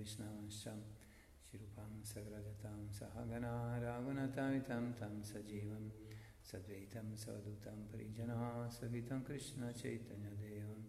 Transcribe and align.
वैष्णवंश्च 0.00 0.64
शिरूपां 1.46 2.02
सग्रजतां 2.02 2.88
सहगना 2.88 3.52
राघुनतामितं 3.78 4.92
तं 4.92 5.22
सजीवं, 5.22 5.90
सद्वैतं 6.50 7.16
सवदूतं 7.16 7.82
परिजना 7.86 8.68
सहितं 8.68 9.20
कृष्णचैतन्यदेवं। 9.20 10.80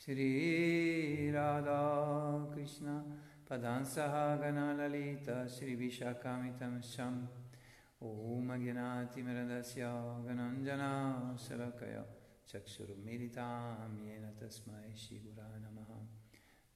श्रीराधा 0.00 1.82
कृष्ण 2.54 2.86
पदां 3.50 3.84
सहागना 3.84 4.66
ललिता 4.72 5.46
श्रीविशाखामितं 5.46 6.80
ॐ 8.02 8.48
अज्ञातिमिरदस्य 8.50 9.82
गणञ्जना 10.26 10.90
शलकय 11.36 11.96
चक्षुरुमिलितां 12.48 13.92
येन 14.06 14.26
तस्मै 14.40 14.94
श्रीगुरा 14.96 15.48
नमः। 15.58 15.90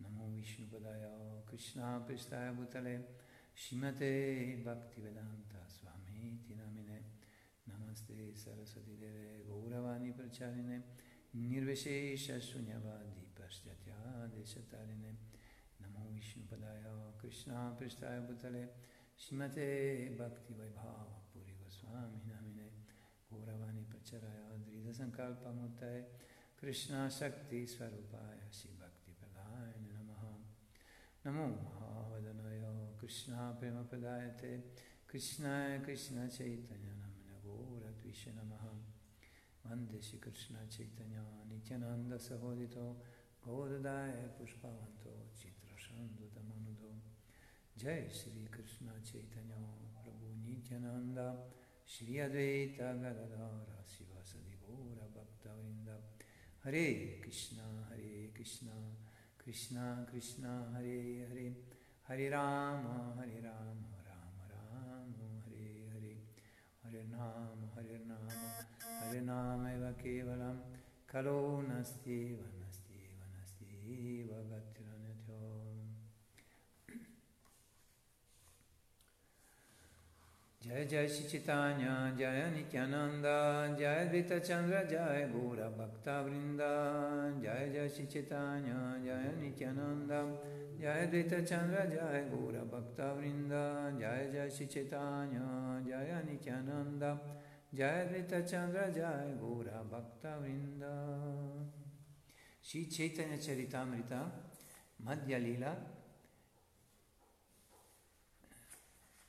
नमो 0.02 0.26
विष्णुपदाय 0.36 1.04
कृष्णापृष्ठाय 1.52 2.50
भूतले 2.56 2.96
श्रीमते 3.62 4.12
भक्तिवेदान्ता 4.66 5.62
स्वामीति 5.68 6.54
नामिने 6.60 6.98
नमस्ते 7.68 8.16
सरस्वतीदेवे 8.42 9.32
गौरवाणी 9.48 10.10
प्रचारिणे 10.18 10.78
निर्विशेषशून्यवादी 11.42 13.24
पाश्चात्यादेशतारिणे 13.38 15.12
नमो 15.82 16.08
विष्णुपदाय 16.14 16.86
कृष्णापृष्ठाय 17.20 18.18
भूतले 18.28 18.64
श्रीमते 19.24 19.68
भक्तिवैभावपुरी 20.20 21.54
गोस्वामी 21.60 22.22
नामिने 22.30 22.68
गौरवाणी 23.32 23.84
प्रचराय 23.92 24.56
दृढसङ्कल्पमूर्तये 24.64 26.00
कृष्णाशक्तिस्वरूपाय 26.60 28.41
नमो 31.25 31.45
महावदनाय 31.55 32.61
कृष्णाप्रेमप्रदायते 33.01 34.51
कृष्णाय 35.11 35.77
कृष्णचैतन्यनाम्न 35.85 37.29
गौरद्विष 37.45 38.23
नमः 38.37 38.63
वन्दे 39.65 39.99
श्रीकृष्णचैतन्य 40.07 41.19
नित्यानन्दसहोदितो 41.49 42.87
गौरदाय 43.45 44.11
पुष्पवन्तो 44.37 45.13
चित्रसन्दुतमनुदो 45.39 46.91
जय 47.81 48.07
श्रीकृष्ण 48.19 48.87
चैतन्य 49.09 49.55
प्रभु 50.03 50.33
नित्यानन्द 50.45 51.19
श्री 51.93 52.17
अद्वैत 52.27 52.79
गदाधर 53.01 53.83
शिवसदि 53.93 54.55
गौरभक्तवृन्द 54.63 55.89
हरे 56.63 56.87
कृष्ण 57.23 57.57
हरे 57.89 58.11
कृष्ण 58.37 58.67
कृष्ण 59.46 60.04
कृष्ण, 60.04 60.44
हरे 60.44 61.26
हरे। 61.30 61.68
हरे 62.08 62.28
राम 62.28 62.86
हरे 63.18 63.40
राम 63.40 63.78
राम 63.78 64.48
राम, 64.50 65.40
हरे 65.40 65.88
हरे। 65.90 66.22
हरे 66.84 67.02
नाम 67.02 67.78
हरे 67.78 68.04
नाम 68.04 68.28
हरे 68.98 69.20
नाम 69.20 69.66
एव 69.66 69.82
खलो 71.08 71.60
नस्त्येव 71.60 72.38
नस्त्येव 72.40 73.20
नस्त्येव 73.40 74.26
गतिरन्यथो 74.32 74.71
Jai 80.72 80.86
Jai 80.86 81.06
Shri 81.06 81.28
Chaitanya, 81.28 82.14
Jai 82.16 82.50
Nityananda, 82.50 83.76
Jai 83.78 84.06
Advaita 84.06 84.40
Chandra, 84.42 84.86
Jai 84.88 85.28
Gura 85.30 85.68
Bhakta 85.68 86.24
Vrinda, 86.24 87.30
Jai 87.42 87.68
Jai 87.70 87.86
Shri 87.86 88.06
Chaitanya, 88.06 88.96
Jai 89.04 89.34
Nityananda, 89.38 90.24
Jai 90.80 91.06
Advaita 91.06 91.46
Chandra, 91.46 91.86
Jai 91.86 92.24
Gura 92.32 92.64
Bhakta 92.64 93.14
Vrinda, 93.18 93.92
Jai 94.00 94.30
Jai 94.32 94.48
Shri 94.48 94.66
Chaitanya, 94.66 95.82
Jai 95.86 96.22
Nityananda, 96.24 97.20
Jai 97.74 98.06
Advaita 98.06 98.50
Chandra, 98.50 98.90
Jai 98.90 99.34
Gura 99.38 99.84
Bhakta 99.90 100.38
Vrinda. 100.40 101.68
Shri 102.62 102.86
Chaitanya 102.86 103.36
Charitamrita, 103.36 104.24
Madhya 105.04 105.38
Lila, 105.38 105.76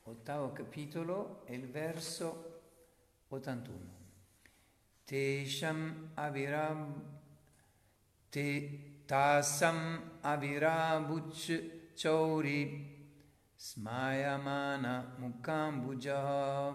ottavo 0.06 0.52
capitolo 0.52 1.44
e 1.46 1.54
il 1.54 1.66
verso 1.70 2.60
81. 3.28 4.02
Tesham 5.04 6.10
avirab 6.14 7.00
te 8.30 9.02
tasam 9.06 10.02
avirabuch 10.22 11.62
chauri 11.94 12.92
smayamana 13.56 15.14
mukambuja 15.18 16.74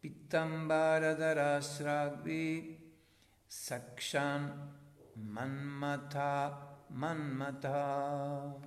pittambaradharasragvi 0.00 2.78
sakshan 3.46 4.72
manmata 5.14 6.78
manmata 6.88 8.58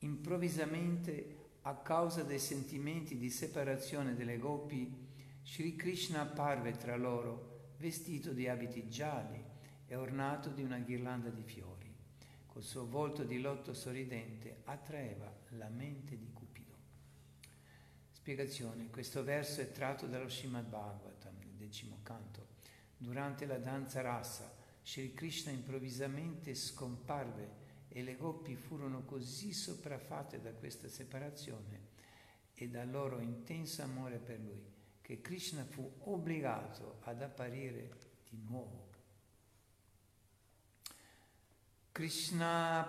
improvvisamente 0.00 1.39
a 1.62 1.76
causa 1.76 2.22
dei 2.22 2.38
sentimenti 2.38 3.18
di 3.18 3.28
separazione 3.28 4.14
delle 4.14 4.38
gopi, 4.38 5.08
Sri 5.42 5.76
Krishna 5.76 6.22
apparve 6.22 6.76
tra 6.76 6.96
loro 6.96 7.72
vestito 7.78 8.32
di 8.32 8.48
abiti 8.48 8.88
gialli 8.88 9.42
e 9.86 9.94
ornato 9.96 10.50
di 10.50 10.62
una 10.62 10.78
ghirlanda 10.78 11.28
di 11.28 11.42
fiori. 11.42 11.92
Col 12.46 12.62
suo 12.62 12.86
volto 12.86 13.24
di 13.24 13.40
lotto 13.40 13.74
sorridente 13.74 14.62
attraeva 14.64 15.32
la 15.50 15.68
mente 15.68 16.16
di 16.16 16.30
Cupido. 16.32 16.74
Spiegazione. 18.10 18.88
Questo 18.88 19.22
verso 19.22 19.60
è 19.60 19.70
tratto 19.70 20.06
dallo 20.06 20.28
Srimad 20.28 20.66
Bhagavatam, 20.66 21.36
nel 21.38 21.54
decimo 21.54 21.98
canto. 22.02 22.48
Durante 22.96 23.46
la 23.46 23.58
danza 23.58 24.00
rasa, 24.00 24.54
Sri 24.82 25.12
Krishna 25.12 25.52
improvvisamente 25.52 26.54
scomparve 26.54 27.59
e 27.92 28.02
le 28.02 28.16
gopi 28.16 28.54
furono 28.54 29.02
così 29.02 29.52
sopraffatte 29.52 30.40
da 30.40 30.52
questa 30.52 30.88
separazione 30.88 31.88
e 32.54 32.68
dal 32.68 32.88
loro 32.88 33.18
intenso 33.18 33.82
amore 33.82 34.18
per 34.18 34.38
lui 34.38 34.64
che 35.00 35.20
Krishna 35.20 35.64
fu 35.64 35.92
obbligato 36.04 36.98
ad 37.02 37.20
apparire 37.20 37.90
di 38.28 38.40
nuovo. 38.46 38.88
Krishna 41.90 42.86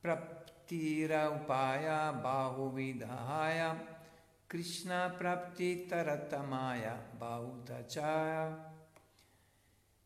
praptira 0.00 1.30
upaya 1.30 2.12
bahuvidahaya 2.12 3.96
Krishna 4.46 5.10
prapti 5.10 5.84
taratamaya 5.84 7.10
bahutachaya 7.18 8.77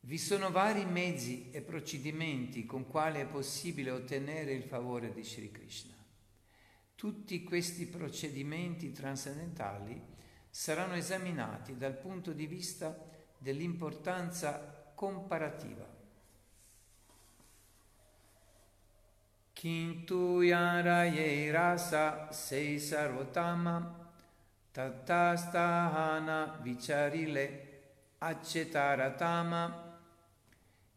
vi 0.04 0.18
sono 0.18 0.50
vari 0.50 0.84
mezzi 0.84 1.50
e 1.52 1.60
procedimenti 1.60 2.66
con 2.66 2.88
quali 2.88 3.20
è 3.20 3.26
possibile 3.26 3.90
ottenere 3.90 4.52
il 4.52 4.64
favore 4.64 5.12
di 5.12 5.22
Sri 5.22 5.50
Krishna. 5.52 5.94
Tutti 6.96 7.42
questi 7.44 7.86
procedimenti 7.86 8.90
trascendentali 8.90 10.00
saranno 10.50 10.94
esaminati 10.94 11.76
dal 11.76 11.96
punto 11.96 12.32
di 12.32 12.46
vista 12.46 12.98
dell'importanza 13.38 14.92
comparativa. 14.94 15.88
Kintu 19.52 20.40
yaraye 20.40 21.50
rasa 21.52 22.32
sei 22.32 22.80
sarvotama 22.80 24.10
tatastahana 24.72 26.58
vicharile 26.60 27.68
accetaratama 28.18 29.91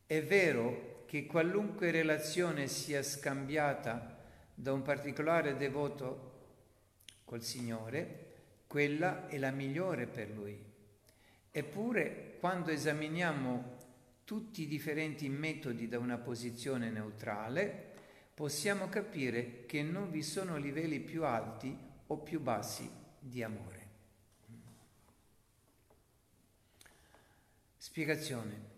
è 0.05 0.23
vero 0.23 1.03
che 1.07 1.25
qualunque 1.25 1.91
relazione 1.91 2.67
sia 2.67 3.01
scambiata 3.01 4.17
da 4.53 4.71
un 4.71 4.81
particolare 4.81 5.57
devoto 5.57 6.33
col 7.25 7.41
Signore, 7.41 8.33
quella 8.67 9.27
è 9.27 9.37
la 9.37 9.51
migliore 9.51 10.07
per 10.07 10.29
lui. 10.29 10.61
Eppure, 11.51 12.37
quando 12.39 12.71
esaminiamo 12.71 13.77
tutti 14.25 14.63
i 14.63 14.67
differenti 14.67 15.29
metodi 15.29 15.87
da 15.87 15.99
una 15.99 16.17
posizione 16.17 16.89
neutrale, 16.89 17.93
possiamo 18.33 18.89
capire 18.89 19.65
che 19.65 19.81
non 19.81 20.11
vi 20.11 20.21
sono 20.21 20.57
livelli 20.57 20.99
più 20.99 21.23
alti 21.23 21.75
o 22.07 22.17
più 22.17 22.41
bassi 22.41 22.89
di 23.17 23.41
amore. 23.41 23.83
Spiegazione. 27.77 28.74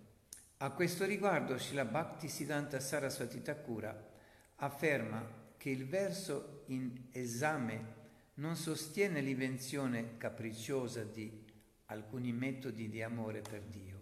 A 0.59 0.71
questo 0.71 1.05
riguardo 1.05 1.55
Srila 1.59 1.85
Bhakti 1.85 2.27
Siddhanta 2.27 2.79
Saraswati 2.79 3.43
Thakura 3.43 3.95
afferma 4.55 5.23
che 5.55 5.69
il 5.69 5.87
verso 5.87 6.63
in 6.69 7.09
esame 7.11 7.93
non 8.35 8.55
sostiene 8.55 9.21
l'invenzione 9.21 10.17
capricciosa 10.17 11.03
di 11.03 11.45
alcuni 11.85 12.31
metodi 12.33 12.89
di 12.89 13.03
amore 13.03 13.41
per 13.41 13.61
Dio. 13.65 13.99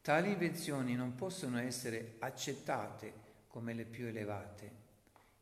Tali 0.00 0.30
invenzioni 0.30 0.94
non 0.94 1.14
possono 1.14 1.58
essere 1.58 2.16
accettate 2.20 3.12
come 3.46 3.74
le 3.74 3.84
più 3.84 4.06
elevate. 4.06 4.72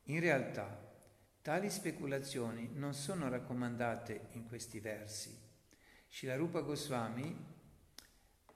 In 0.07 0.19
realtà, 0.19 0.97
tali 1.43 1.71
speculazioni 1.71 2.71
non 2.73 2.93
sono 2.93 3.29
raccomandate 3.29 4.31
in 4.33 4.49
questi 4.49 4.81
versi. 4.81 5.33
Shilarupa 6.09 6.61
Goswami 6.61 7.54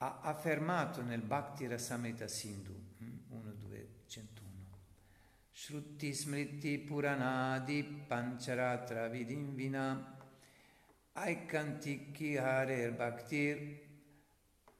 ha 0.01 0.19
affermato 0.21 1.01
nel 1.01 1.21
Bhakti 1.21 1.67
Rasamrita 1.67 2.25
Sindhu 2.25 2.73
1.2.101 3.01 4.27
Shruti 5.51 6.13
Smriti 6.13 6.77
Puranadi 6.77 7.83
Pancharatra 8.07 9.09
Vidim 9.09 9.53
Vina. 9.55 10.17
Aikantiki 11.11 12.37
Harer 12.37 12.93
Bhaktir 12.93 13.77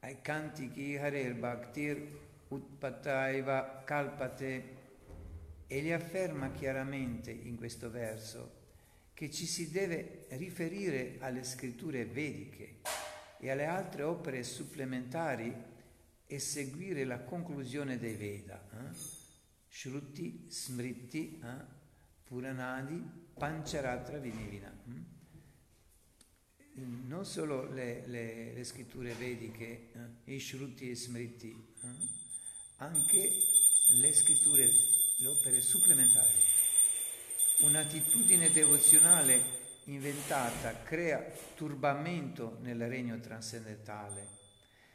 Aikantiki 0.00 0.96
Harer 0.96 1.34
Bhaktir 1.34 2.18
Utpataiva 2.48 3.82
Kalpate. 3.84 4.78
Egli 5.66 5.92
afferma 5.92 6.50
chiaramente 6.50 7.30
in 7.30 7.56
questo 7.56 7.90
verso 7.90 8.58
che 9.12 9.30
ci 9.30 9.44
si 9.44 9.70
deve 9.70 10.24
riferire 10.30 11.18
alle 11.20 11.44
scritture 11.44 12.06
vediche 12.06 12.80
e 13.40 13.50
alle 13.50 13.64
altre 13.64 14.02
opere 14.02 14.42
supplementari 14.42 15.52
e 16.26 16.38
seguire 16.38 17.04
la 17.04 17.20
conclusione 17.20 17.98
dei 17.98 18.14
Veda. 18.14 18.62
Eh? 18.72 18.94
Shruti, 19.66 20.46
Smriti, 20.48 21.40
eh? 21.42 21.78
Puranadi, 22.22 23.02
Pancharatra 23.34 24.18
Vinivina. 24.18 24.70
Eh? 24.86 25.18
Non 27.06 27.24
solo 27.24 27.70
le, 27.72 28.06
le, 28.06 28.52
le 28.52 28.64
scritture 28.64 29.12
vediche, 29.14 29.90
eh? 30.24 30.34
i 30.34 30.38
Shruti 30.38 30.90
e 30.90 30.94
Smriti, 30.94 31.50
eh? 31.50 31.88
anche 32.76 33.32
le 33.88 34.12
scritture, 34.12 34.70
le 35.16 35.26
opere 35.26 35.60
supplementari. 35.60 36.58
Un'attitudine 37.60 38.52
devozionale 38.52 39.59
inventata 39.92 40.82
crea 40.82 41.20
turbamento 41.54 42.58
nel 42.60 42.86
regno 42.88 43.18
trascendentale. 43.18 44.38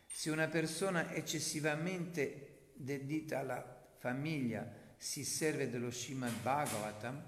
Se 0.07 0.29
una 0.29 0.47
persona 0.47 1.13
eccessivamente 1.13 2.69
dedita 2.73 3.39
alla 3.39 3.87
famiglia 3.97 4.67
si 4.97 5.25
serve 5.25 5.69
dello 5.69 5.91
Srimad 5.91 6.41
Bhagavatam 6.41 7.23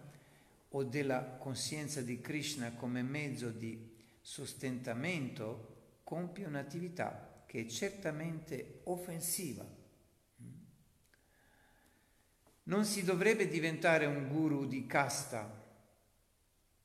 o 0.69 0.83
della 0.83 1.23
coscienza 1.37 2.01
di 2.01 2.21
Krishna 2.21 2.71
come 2.71 3.01
mezzo 3.01 3.49
di 3.49 3.95
sostentamento, 4.21 5.99
compie 6.03 6.45
un'attività 6.45 7.43
che 7.45 7.61
è 7.61 7.65
certamente 7.65 8.81
offensiva. 8.85 9.65
Non 12.63 12.85
si 12.85 13.03
dovrebbe 13.03 13.47
diventare 13.47 14.05
un 14.05 14.27
guru 14.27 14.65
di 14.65 14.85
casta 14.85 15.56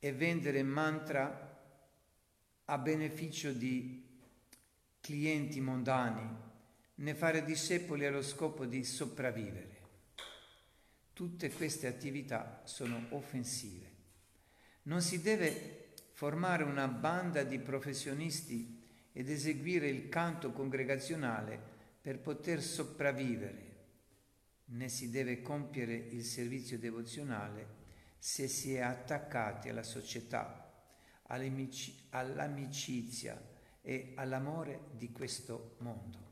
e 0.05 0.13
vendere 0.13 0.65
mantra 0.65 1.65
a 2.65 2.77
beneficio 2.79 3.53
di 3.53 4.05
clienti 5.01 5.61
mondani, 5.61 6.29
né 6.97 7.15
fare 7.15 7.45
discepoli 7.45 8.05
allo 8.05 8.23
scopo 8.23 8.67
di 8.67 8.83
sopravvivere. 8.83 9.81
Tutte 11.13 11.53
queste 11.53 11.87
attività 11.87 12.63
sono 12.65 13.01
offensive. 13.11 13.91
Non 14.83 15.03
si 15.03 15.23
deve 15.23 15.93
formare 16.15 16.65
una 16.65 16.89
banda 16.89 17.45
di 17.45 17.61
professionisti 17.61 18.83
ed 19.13 19.31
eseguire 19.31 19.87
il 19.89 20.09
canto 20.09 20.51
congregazionale 20.51 21.63
per 22.01 22.19
poter 22.19 22.61
sopravvivere, 22.61 23.85
né 24.65 24.89
si 24.89 25.11
deve 25.11 25.43
compiere 25.43 25.95
il 25.95 26.25
servizio 26.25 26.77
devozionale 26.77 27.82
se 28.25 28.47
si 28.47 28.77
è 28.77 28.79
attaccati 28.79 29.69
alla 29.69 29.83
società, 29.83 30.73
all'amicizia 31.23 33.37
e 33.81 34.13
all'amore 34.15 34.91
di 34.93 35.11
questo 35.11 35.75
mondo. 35.79 36.31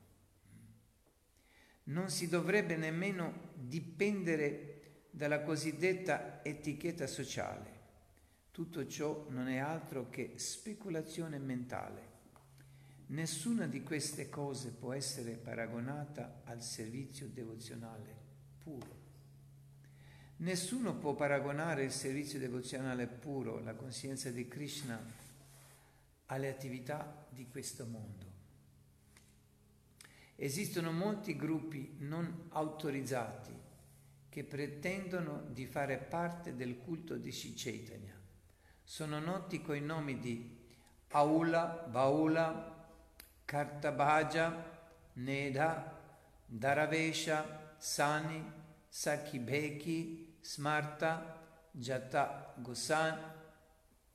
Non 1.85 2.09
si 2.09 2.29
dovrebbe 2.29 2.77
nemmeno 2.77 3.55
dipendere 3.57 5.07
dalla 5.11 5.43
cosiddetta 5.43 6.45
etichetta 6.45 7.09
sociale. 7.09 7.79
Tutto 8.53 8.87
ciò 8.87 9.27
non 9.29 9.49
è 9.49 9.57
altro 9.57 10.09
che 10.11 10.35
speculazione 10.37 11.41
mentale. 11.41 12.09
Nessuna 13.07 13.67
di 13.67 13.83
queste 13.83 14.29
cose 14.29 14.71
può 14.71 14.93
essere 14.93 15.33
paragonata 15.33 16.43
al 16.45 16.63
servizio 16.63 17.27
devozionale 17.27 18.15
puro. 18.63 19.00
Nessuno 20.41 20.95
può 20.95 21.15
paragonare 21.15 21.85
il 21.85 21.93
servizio 21.93 22.39
devozionale 22.39 23.07
puro, 23.07 23.61
la 23.61 23.75
coscienza 23.75 24.31
di 24.31 24.49
Krishna, 24.49 24.99
alle 26.27 26.49
attività 26.49 27.27
di 27.29 27.47
questo 27.47 27.85
mondo. 27.85 28.25
Esistono 30.37 30.93
molti 30.93 31.37
gruppi 31.37 31.97
non 31.99 32.47
autorizzati 32.51 33.53
che 34.31 34.45
pretendono 34.45 35.43
di 35.51 35.67
fare 35.67 35.99
parte 35.99 36.57
del 36.57 36.79
culto 36.79 37.17
di 37.17 37.31
Sri 37.31 37.85
Sono 38.83 39.19
noti 39.19 39.61
coi 39.61 39.83
nomi 39.83 40.19
di 40.21 40.59
Aula, 41.09 41.87
Baula, 41.91 42.89
Kartabhaja, 43.45 44.79
Neda, 45.15 46.01
Daravesha, 46.47 47.75
Sani, 47.77 48.43
Sakibheki, 48.89 50.20
Smarta, 50.41 51.39
Jata 51.71 52.55
Gosani, 52.57 53.23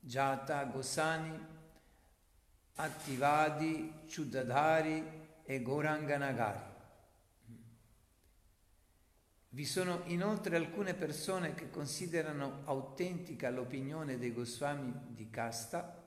Jata 0.00 0.64
Gosani, 0.64 1.46
Attivadi, 2.74 3.92
Chuddadhari 4.06 5.24
e 5.44 5.62
Goranganagari. 5.62 6.74
Vi 9.48 9.64
sono 9.64 10.02
inoltre 10.06 10.56
alcune 10.56 10.92
persone 10.92 11.54
che 11.54 11.70
considerano 11.70 12.62
autentica 12.64 13.48
l'opinione 13.48 14.18
dei 14.18 14.32
Goswami 14.32 14.92
di 15.14 15.30
casta, 15.30 16.04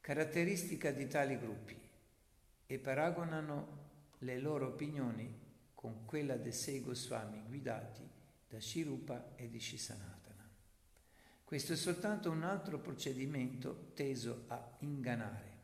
caratteristica 0.00 0.90
di 0.90 1.06
tali 1.06 1.38
gruppi, 1.38 1.78
e 2.66 2.78
paragonano 2.78 3.84
le 4.18 4.38
loro 4.40 4.66
opinioni 4.66 5.44
con 5.74 6.04
quella 6.04 6.36
dei 6.36 6.52
sei 6.52 6.80
Goswami 6.80 7.44
guidati 7.46 8.15
da 8.56 8.62
Shirupa 8.62 9.34
e 9.36 9.50
di 9.50 9.60
Shisanatana. 9.60 10.48
Questo 11.44 11.74
è 11.74 11.76
soltanto 11.76 12.30
un 12.30 12.42
altro 12.42 12.78
procedimento 12.78 13.90
teso 13.92 14.44
a 14.46 14.76
ingannare. 14.78 15.54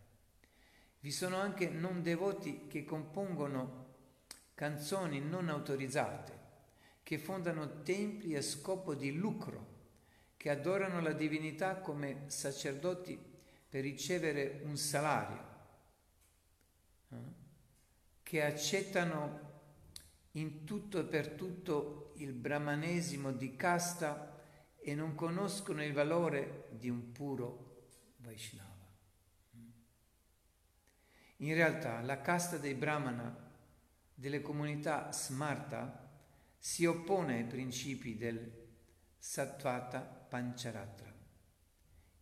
Vi 1.00 1.10
sono 1.10 1.36
anche 1.36 1.70
non 1.70 2.02
devoti 2.02 2.66
che 2.68 2.84
compongono 2.84 3.86
canzoni 4.52 5.20
non 5.20 5.48
autorizzate, 5.48 6.40
che 7.02 7.18
fondano 7.18 7.80
templi 7.80 8.36
a 8.36 8.42
scopo 8.42 8.94
di 8.94 9.12
lucro, 9.12 9.80
che 10.36 10.50
adorano 10.50 11.00
la 11.00 11.14
divinità 11.14 11.76
come 11.76 12.24
sacerdoti 12.26 13.18
per 13.70 13.80
ricevere 13.80 14.60
un 14.64 14.76
salario, 14.76 15.46
eh? 17.08 17.16
che 18.22 18.44
accettano 18.44 19.50
in 20.32 20.64
tutto 20.64 21.00
e 21.00 21.04
per 21.04 21.30
tutto 21.30 22.01
il 22.22 22.32
brahmanesimo 22.32 23.32
di 23.32 23.56
casta 23.56 24.40
e 24.80 24.94
non 24.94 25.14
conoscono 25.14 25.84
il 25.84 25.92
valore 25.92 26.68
di 26.70 26.88
un 26.88 27.12
puro 27.12 27.86
Vaishnava. 28.18 28.70
In 31.38 31.54
realtà 31.54 32.00
la 32.00 32.20
casta 32.20 32.56
dei 32.56 32.74
brahmana 32.74 33.50
delle 34.14 34.40
comunità 34.40 35.10
smarta 35.12 36.10
si 36.56 36.84
oppone 36.84 37.38
ai 37.38 37.44
principi 37.44 38.16
del 38.16 38.60
Sattvata 39.18 40.00
Pancharatra. 40.00 41.12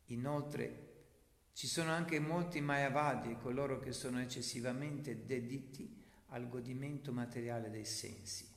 Inoltre 0.07 0.89
ci 1.53 1.67
sono 1.67 1.91
anche 1.91 2.19
molti 2.19 2.61
Mayavadi, 2.61 3.37
coloro 3.37 3.79
che 3.79 3.93
sono 3.93 4.21
eccessivamente 4.21 5.27
dediti 5.27 6.03
al 6.29 6.49
godimento 6.49 7.13
materiale 7.13 7.69
dei 7.69 7.85
sensi. 7.85 8.50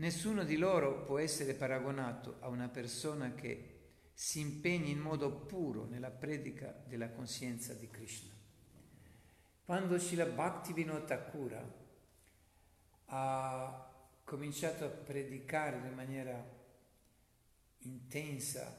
Nessuno 0.00 0.44
di 0.44 0.56
loro 0.56 1.04
può 1.04 1.18
essere 1.18 1.52
paragonato 1.52 2.38
a 2.40 2.48
una 2.48 2.68
persona 2.70 3.34
che 3.34 3.80
si 4.14 4.40
impegni 4.40 4.92
in 4.92 4.98
modo 4.98 5.30
puro 5.30 5.84
nella 5.84 6.10
predica 6.10 6.70
della 6.86 7.10
coscienza 7.10 7.74
di 7.74 7.86
Krishna. 7.90 8.32
Quando 9.62 9.98
Srila 9.98 10.24
Bhaktivinoda 10.24 11.04
Thakura 11.04 11.74
ha 13.04 13.94
cominciato 14.24 14.86
a 14.86 14.88
predicare 14.88 15.86
in 15.86 15.94
maniera 15.94 16.48
intensa 17.80 18.74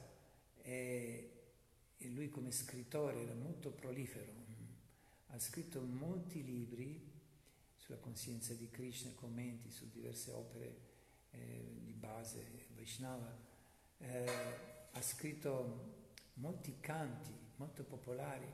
e, 0.60 1.42
lui 1.98 2.30
come 2.30 2.50
scrittore 2.50 3.22
era 3.22 3.34
molto 3.34 3.70
prolifero, 3.70 4.32
ha 5.28 5.38
scritto 5.38 5.80
molti 5.82 6.42
libri 6.42 7.12
sulla 7.76 7.98
coscienza 7.98 8.54
di 8.54 8.68
Krishna, 8.70 9.12
commenti 9.14 9.70
su 9.70 9.88
diverse 9.88 10.32
opere 10.32 10.90
eh, 11.32 11.80
di 11.82 11.92
base 11.92 12.66
Vaishnava, 12.74 13.36
eh, 13.98 14.26
ha 14.92 15.02
scritto 15.02 15.90
molti 16.34 16.78
canti 16.80 17.42
molto 17.62 17.84
popolari, 17.84 18.52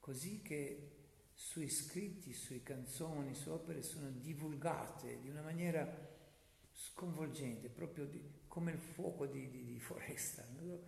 così 0.00 0.42
che 0.42 0.96
sui 1.32 1.70
scritti, 1.70 2.34
sue 2.34 2.62
canzoni, 2.62 3.34
sue 3.34 3.52
opere 3.52 3.82
sono 3.82 4.10
divulgate 4.10 5.20
di 5.20 5.30
una 5.30 5.40
maniera 5.40 5.86
sconvolgente, 6.72 7.68
proprio 7.68 8.06
di, 8.06 8.20
come 8.46 8.72
il 8.72 8.78
fuoco 8.78 9.26
di, 9.26 9.48
di, 9.48 9.64
di 9.64 9.80
foresta, 9.80 10.44
no? 10.58 10.78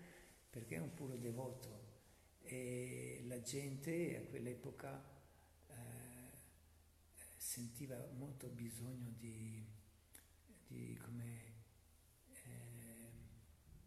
perché 0.51 0.77
è 0.77 0.81
un 0.81 0.93
puro 0.93 1.17
devoto 1.17 1.89
e 2.43 3.23
la 3.27 3.41
gente 3.41 4.17
a 4.19 4.29
quell'epoca 4.29 5.03
eh, 5.69 5.75
sentiva 7.37 7.97
molto 8.19 8.49
bisogno 8.49 9.15
di, 9.17 9.65
di, 10.71 10.97
come, 11.03 11.43
eh, 12.45 13.11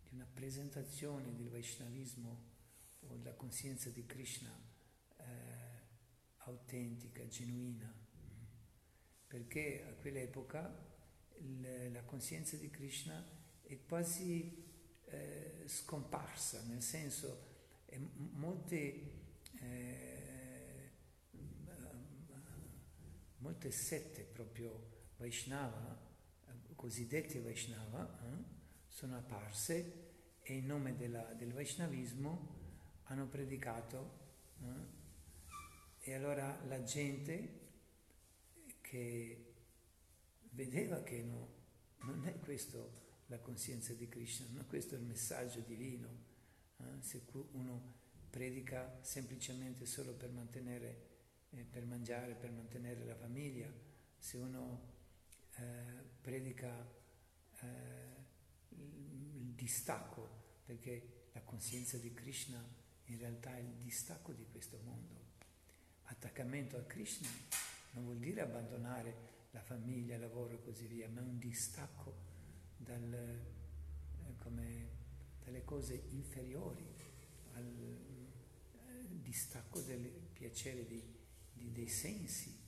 di 0.03 0.15
una 0.15 0.27
presentazione 0.31 1.33
del 1.33 1.49
Vaishnavismo 1.49 2.51
o 3.07 3.15
della 3.15 3.33
coscienza 3.35 3.89
di 3.89 4.05
Krishna 4.05 4.53
eh, 5.17 5.23
autentica, 6.39 7.25
genuina, 7.27 7.91
perché 9.27 9.85
a 9.87 9.93
quell'epoca 9.93 10.91
il, 11.39 11.91
la 11.91 12.03
coscienza 12.03 12.57
di 12.57 12.69
Krishna 12.69 13.25
è 13.61 13.79
quasi 13.85 14.61
eh, 15.05 15.63
scomparsa, 15.65 16.63
nel 16.63 16.81
senso 16.81 17.51
che 17.85 17.97
molte, 18.15 19.11
eh, 19.59 20.91
molte 23.37 23.71
sette 23.71 24.23
proprio 24.23 24.91
Vaishnava, 25.15 26.11
cosiddette 26.83 27.39
Vaishnava, 27.39 28.19
eh, 28.19 28.43
sono 28.89 29.15
apparse 29.15 30.41
e 30.41 30.55
in 30.55 30.65
nome 30.65 30.97
della, 30.97 31.23
del 31.33 31.53
Vaishnavismo 31.53 32.59
hanno 33.03 33.25
predicato 33.27 34.19
eh, 34.59 34.65
e 36.01 36.13
allora 36.13 36.61
la 36.65 36.83
gente 36.83 37.61
che 38.81 39.53
vedeva 40.49 41.01
che 41.03 41.23
no, 41.23 41.47
non 41.99 42.25
è 42.25 42.37
questo 42.39 43.21
la 43.27 43.39
coscienza 43.39 43.93
di 43.93 44.09
Krishna, 44.09 44.47
non 44.49 44.63
è 44.63 44.65
questo 44.65 44.95
il 44.95 45.03
messaggio 45.03 45.61
divino, 45.61 46.09
eh, 46.79 46.83
se 46.99 47.23
uno 47.53 47.93
predica 48.29 48.99
semplicemente 48.99 49.85
solo 49.85 50.11
per 50.11 50.31
mantenere, 50.31 51.07
eh, 51.51 51.63
per 51.63 51.85
mangiare, 51.85 52.33
per 52.33 52.51
mantenere 52.51 53.05
la 53.05 53.15
famiglia, 53.15 53.71
se 54.17 54.35
uno 54.35 54.91
eh, 55.55 56.12
predica 56.23 56.89
eh, 57.59 57.65
il 58.69 59.53
distacco, 59.53 60.61
perché 60.65 61.27
la 61.33 61.41
coscienza 61.41 61.97
di 61.97 62.13
Krishna 62.13 62.65
in 63.07 63.17
realtà 63.19 63.55
è 63.55 63.59
il 63.59 63.75
distacco 63.75 64.31
di 64.31 64.45
questo 64.49 64.79
mondo. 64.85 65.21
Attaccamento 66.03 66.77
a 66.77 66.83
Krishna 66.83 67.27
non 67.91 68.05
vuol 68.05 68.17
dire 68.17 68.41
abbandonare 68.41 69.31
la 69.51 69.61
famiglia, 69.61 70.15
il 70.15 70.21
lavoro 70.21 70.53
e 70.53 70.61
così 70.63 70.87
via, 70.87 71.09
ma 71.09 71.19
è 71.19 71.23
un 71.23 71.37
distacco 71.37 72.15
dal, 72.77 73.13
eh, 73.13 74.35
come, 74.37 74.87
dalle 75.43 75.65
cose 75.65 76.05
inferiori, 76.11 76.85
al 77.55 77.65
eh, 77.65 79.21
distacco 79.21 79.81
del 79.81 80.07
piacere 80.31 80.85
di, 80.85 81.03
di, 81.51 81.71
dei 81.71 81.89
sensi. 81.89 82.61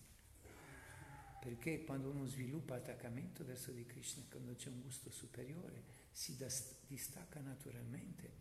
Perché 1.46 1.84
quando 1.84 2.10
uno 2.10 2.26
sviluppa 2.26 2.74
attaccamento 2.74 3.46
verso 3.46 3.70
di 3.70 3.86
Krishna, 3.86 4.24
quando 4.32 4.56
c'è 4.56 4.70
un 4.70 4.82
gusto 4.82 5.12
superiore, 5.12 5.84
si 6.12 6.36
distacca 6.88 7.40
naturalmente 7.40 8.32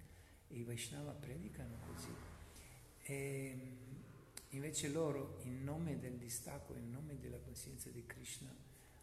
e 0.49 0.57
i 0.57 0.63
Vaishnava 0.63 1.13
predicano 1.13 1.77
così. 1.87 2.15
E 3.03 3.77
invece 4.49 4.89
loro, 4.89 5.41
in 5.43 5.63
nome 5.63 5.99
del 5.99 6.17
distacco, 6.17 6.77
in 6.77 6.91
nome 6.91 7.19
della 7.19 7.37
coscienza 7.41 7.91
di 7.91 8.07
Krishna, 8.07 8.57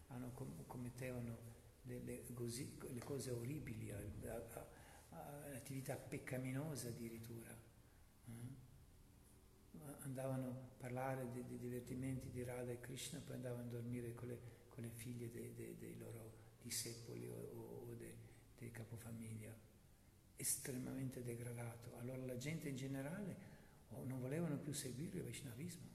hanno, 0.08 0.32
commettevano 0.66 1.38
delle, 1.80 2.24
così, 2.34 2.76
le 2.80 3.04
cose 3.04 3.30
orribili, 3.30 3.94
l'attività 5.48 5.94
peccaminosa 5.94 6.88
addirittura. 6.88 7.56
Eh? 8.26 8.61
Andavano 10.00 10.48
a 10.48 10.74
parlare 10.78 11.30
dei, 11.30 11.44
dei, 11.46 11.58
divertimenti 11.58 12.30
di 12.30 12.42
Radha 12.42 12.72
e 12.72 12.80
Krishna, 12.80 13.20
poi 13.20 13.36
andavano 13.36 13.62
a 13.62 13.70
dormire 13.70 14.14
con 14.14 14.28
le, 14.28 14.38
con 14.68 14.82
le 14.82 14.90
figlie 14.90 15.30
dei, 15.30 15.54
dei, 15.54 15.76
dei, 15.76 15.96
loro 15.96 16.40
discepoli 16.60 17.26
o, 17.26 17.34
o, 17.34 17.88
o 17.88 17.94
dei 17.94 18.70
capofamiglia 18.70 19.54
estremamente 20.36 21.22
degradato. 21.22 21.96
Allora 21.98 22.24
la 22.24 22.36
gente 22.36 22.68
in 22.68 22.76
generale 22.76 23.36
oh, 23.90 24.04
non 24.04 24.20
volevano 24.20 24.58
più 24.58 24.72
seguire 24.72 25.18
il 25.18 25.22
Vaishnavismo, 25.22 25.88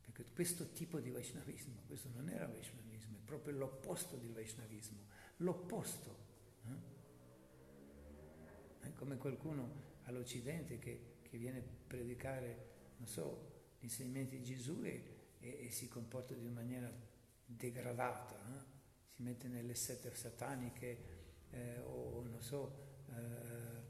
perché 0.00 0.24
questo 0.32 0.72
tipo 0.72 0.98
di 0.98 1.10
Vaishnavismo, 1.10 1.82
questo 1.86 2.08
non 2.14 2.28
era 2.28 2.46
Vaishnavismo, 2.46 3.18
è 3.18 3.20
proprio 3.24 3.56
l'opposto 3.56 4.16
del 4.16 4.32
Vaishnavismo, 4.32 5.06
l'opposto. 5.38 6.30
Eh? 6.66 7.00
È 8.80 8.92
come 8.94 9.16
qualcuno 9.16 9.90
all'Occidente 10.04 10.78
che, 10.78 11.18
che, 11.22 11.38
viene 11.38 11.58
a 11.58 11.62
predicare, 11.86 12.70
non 13.02 13.10
so, 13.10 13.50
gli 13.80 13.84
insegnamenti 13.84 14.36
di 14.36 14.44
Gesù 14.44 14.80
e, 14.84 15.34
e, 15.40 15.66
e 15.66 15.70
si 15.72 15.88
comporta 15.88 16.34
di 16.34 16.40
una 16.40 16.60
maniera 16.60 16.90
degradata, 17.44 18.36
eh? 18.36 18.64
si 19.08 19.22
mette 19.22 19.48
nelle 19.48 19.74
sette 19.74 20.14
sataniche 20.14 21.20
eh, 21.50 21.80
o 21.80 22.22
non 22.22 22.40
so, 22.40 23.00
eh, 23.08 23.80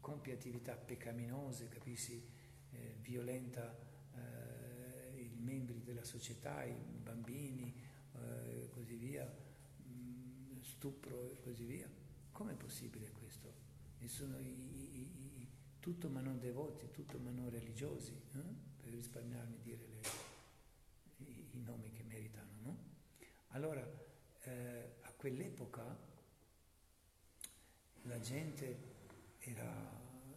compie 0.00 0.34
attività 0.34 0.76
peccaminose, 0.76 1.68
capisci, 1.68 2.24
eh, 2.70 2.96
violenta 3.00 3.76
eh, 4.14 5.20
i 5.20 5.36
membri 5.40 5.82
della 5.82 6.04
società, 6.04 6.62
i 6.62 6.80
bambini 7.02 7.74
eh, 8.12 8.68
così 8.70 8.94
via, 8.94 9.28
mm, 9.84 10.60
stupro 10.60 11.32
e 11.32 11.40
così 11.40 11.64
via. 11.64 11.90
Com'è 12.30 12.54
possibile 12.54 13.10
questo? 13.10 13.52
E 13.98 14.06
sono 14.06 14.38
i, 14.38 14.44
i, 14.44 15.40
i, 15.40 15.45
tutto 15.86 16.08
ma 16.08 16.20
non 16.20 16.40
devoti, 16.40 16.90
tutto 16.90 17.16
ma 17.18 17.30
non 17.30 17.48
religiosi, 17.48 18.10
eh? 18.10 18.42
per 18.82 18.90
risparmiarmi 18.90 19.60
dire 19.62 19.86
le, 19.86 20.00
i, 21.52 21.62
nomi 21.64 21.92
che 21.92 22.02
meritano, 22.02 22.50
no? 22.62 22.76
Allora, 23.50 23.88
eh, 24.42 24.96
a 25.02 25.12
quell'epoca 25.12 25.96
la 28.02 28.18
gente 28.18 28.94
era 29.38 29.72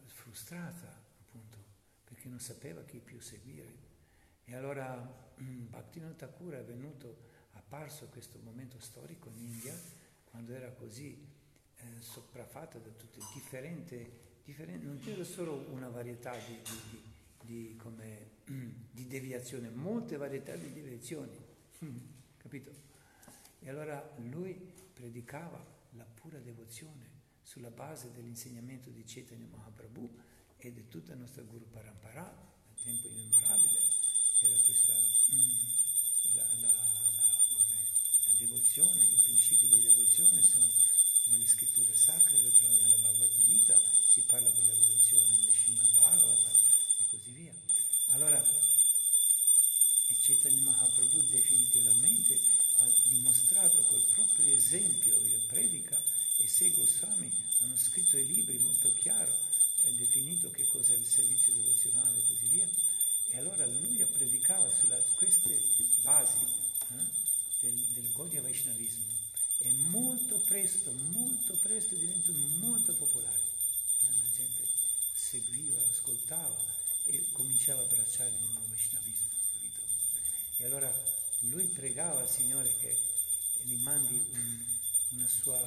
frustrata 0.06 1.02
appunto 1.20 1.58
perché 2.04 2.30
non 2.30 2.40
sapeva 2.40 2.84
chi 2.84 3.00
più 3.00 3.20
seguire. 3.20 3.88
E 4.44 4.54
allora 4.54 5.34
Bhaktivinoda 5.36 6.28
Thakur 6.28 6.54
è 6.54 6.64
venuto, 6.64 7.26
apparso 7.54 8.08
questo 8.10 8.38
momento 8.44 8.80
storico 8.80 9.30
in 9.30 9.40
India, 9.40 9.76
quando 10.26 10.54
era 10.54 10.70
così 10.74 11.28
eh, 11.76 12.02
sopraffatta 12.02 12.78
da 12.78 12.92
tutte 12.92 13.20
differente, 13.34 14.29
differente, 14.44 14.86
non 14.86 15.00
c'era 15.00 15.24
solo 15.24 15.66
una 15.70 15.90
varietà 15.90 16.36
di, 16.38 16.60
di, 16.64 16.82
di, 16.90 17.70
di 17.70 17.76
come, 17.76 18.32
di 18.92 19.08
deviazione, 19.08 19.70
molte 19.70 20.18
varietà 20.18 20.56
di 20.56 20.72
deviazioni, 20.72 21.38
capito? 22.38 22.72
E 23.60 23.70
allora 23.70 24.16
lui 24.18 24.54
predicava 24.94 25.64
la 25.92 26.06
pura 26.06 26.40
devozione 26.40 27.18
sulla 27.42 27.72
base 27.72 28.12
dell'insegnamento 28.12 28.90
di 28.90 29.04
Chaitanya 29.06 29.48
Mahaprabhu 29.48 30.10
e 30.58 30.72
di 30.72 30.88
tutta 30.88 31.14
la 31.14 31.22
nostra 31.22 31.42
Guru 31.44 31.68
Parampara, 31.70 32.24
nel 32.68 32.84
tempo 32.84 33.08
immemorabile, 33.08 33.80
era 34.42 34.58
questa 34.60 34.94
la, 36.36 36.44
la, 36.60 36.68
la, 36.68 36.72
la, 38.26 38.34
devozione, 38.38 39.04
i 39.04 39.20
principi 39.24 39.68
della 39.68 39.88
devozione 39.90 40.42
sono 40.44 40.68
nelle 41.26 41.48
scritture 41.48 41.94
sacre, 41.96 42.42
le 42.42 42.52
troviamo 42.52 42.76
nella 42.76 42.98
Bhagavad 42.98 43.38
Gita, 43.46 43.80
si 44.10 44.22
parla 44.22 44.50
della 44.50 44.74
devozione 44.74 45.30
nel 45.38 45.54
Srimad 45.54 45.92
Bhagavata 45.94 46.52
e 47.00 47.06
così 47.10 47.32
via. 47.32 47.54
Allora, 48.08 48.44
Chaitanya 50.30 50.62
Mahaprabhu 50.62 51.22
definitivamente 51.26 52.40
ha 52.76 52.92
dimostrato 53.04 53.82
col 53.84 54.04
proprio 54.14 54.54
esempio, 54.54 55.20
il 55.22 55.40
predica 55.48 56.00
e 56.38 56.48
se 56.48 56.72
Goswami 56.72 57.32
hanno 57.62 57.76
scritto 57.76 58.18
i 58.18 58.26
libri 58.26 58.60
molto 58.60 58.94
chiaro 58.94 59.36
e 59.84 59.92
definito 59.94 60.52
che 60.52 60.68
cosa 60.68 60.94
è 60.94 60.98
il 60.98 61.06
servizio 61.06 61.54
devozionale 61.54 62.20
e 62.20 62.24
così 62.28 62.48
via. 62.48 62.70
E 63.30 63.38
allora 63.38 63.66
lui 63.66 64.06
predicava 64.06 64.70
su 64.70 64.88
queste 65.16 65.64
basi 66.02 66.38
eh, 66.44 66.96
del, 67.62 67.76
del 67.76 68.12
Gaudiya 68.12 68.42
Vaishnavismo 68.42 69.06
e 69.58 69.72
molto 69.74 70.40
presto, 70.40 70.92
molto 70.92 71.54
presto 71.58 71.96
diventò 71.96 72.32
molto 72.32 72.94
popolare. 72.94 73.42
Eh, 74.02 74.12
la 74.22 74.32
gente 74.32 74.64
seguiva, 75.14 75.82
ascoltava 76.30 76.56
e 77.06 77.32
cominciava 77.32 77.82
a 77.82 77.84
abbracciare 77.86 78.30
il 78.30 78.36
nuovo 78.42 78.68
Vaishnavismo. 78.68 79.28
Capito? 79.52 79.82
E 80.58 80.66
allora 80.66 80.94
lui 81.40 81.66
pregava 81.66 82.20
al 82.20 82.30
Signore 82.30 82.76
che 82.78 82.98
gli 83.64 83.82
mandi 83.82 84.16
un, 84.16 85.28
sua 85.28 85.58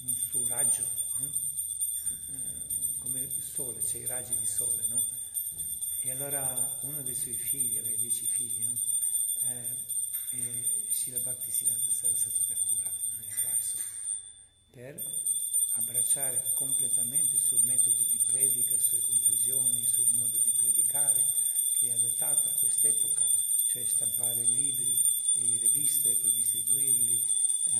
un 0.00 0.14
suo 0.16 0.46
raggio, 0.48 0.82
eh? 1.20 1.24
eh? 1.24 2.98
come 2.98 3.20
il 3.20 3.42
sole, 3.42 3.80
c'è 3.82 3.98
i 3.98 4.06
raggi 4.06 4.36
di 4.36 4.46
sole, 4.46 4.84
no? 4.86 5.02
E 6.00 6.10
allora 6.10 6.78
uno 6.80 7.00
dei 7.02 7.14
suoi 7.14 7.34
figli, 7.34 7.78
aveva 7.78 7.96
dieci 7.96 8.26
figli, 8.26 8.64
no? 8.64 8.78
eh, 9.48 10.36
e 10.36 10.86
Srila 10.90 11.20
Bhakti 11.20 11.50
Siddhanta 11.50 11.90
Saraswati 11.90 12.46
Thakura, 12.48 12.90
non 13.12 13.22
è 13.22 13.32
apparso, 13.32 13.78
per 14.72 15.33
abbracciare 15.74 16.42
completamente 16.54 17.36
il 17.36 17.42
suo 17.42 17.58
metodo 17.64 18.02
di 18.04 18.20
predica, 18.26 18.74
le 18.74 18.80
sue 18.80 19.00
conclusioni, 19.00 19.80
il 19.80 19.86
suo 19.86 20.04
modo 20.12 20.38
di 20.38 20.50
predicare, 20.50 21.22
che 21.72 21.88
è 21.88 21.90
adattato 21.90 22.48
a 22.48 22.52
quest'epoca, 22.52 23.24
cioè 23.66 23.84
stampare 23.84 24.42
libri 24.44 24.98
e 25.34 25.58
riviste 25.60 26.12
e 26.12 26.14
poi 26.16 26.32
distribuirli, 26.32 27.26
eh, 27.64 27.72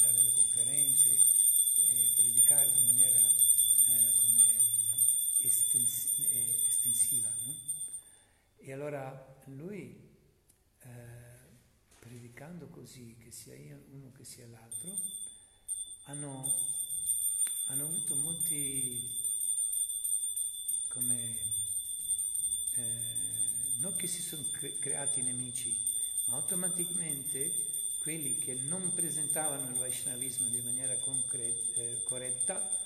dare 0.00 0.20
le 0.20 0.32
conferenze, 0.32 1.40
e 1.74 2.10
predicare 2.14 2.70
in 2.76 2.84
maniera 2.84 3.20
eh, 3.20 4.12
come 4.16 4.56
estens- 5.38 6.18
eh, 6.18 6.62
estensiva. 6.66 7.30
E 8.56 8.72
allora 8.72 9.42
lui, 9.46 10.08
eh, 10.80 10.88
predicando 11.98 12.68
così, 12.68 13.16
che 13.18 13.30
sia 13.30 13.54
uno 13.90 14.12
che 14.12 14.24
sia 14.24 14.46
l'altro, 14.46 14.96
hanno, 16.04 16.54
hanno 17.72 17.86
avuto 17.86 18.14
molti, 18.14 19.08
come, 20.88 21.38
eh, 22.74 22.80
non 23.76 23.96
che 23.96 24.06
si 24.06 24.20
sono 24.20 24.44
cre- 24.50 24.78
creati 24.78 25.22
nemici, 25.22 25.74
ma 26.26 26.34
automaticamente 26.34 27.70
quelli 27.98 28.36
che 28.36 28.52
non 28.54 28.92
presentavano 28.94 29.70
il 29.70 29.78
Vaishnavismo 29.78 30.48
di 30.48 30.60
maniera 30.60 30.96
concreta, 30.96 31.80
eh, 31.80 32.02
corretta 32.04 32.78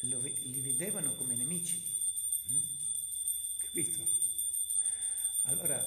lo, 0.00 0.18
li 0.22 0.60
vedevano 0.60 1.14
come 1.16 1.34
nemici. 1.34 1.82
Mm? 2.50 2.60
Capito? 3.58 4.06
Allora 5.42 5.84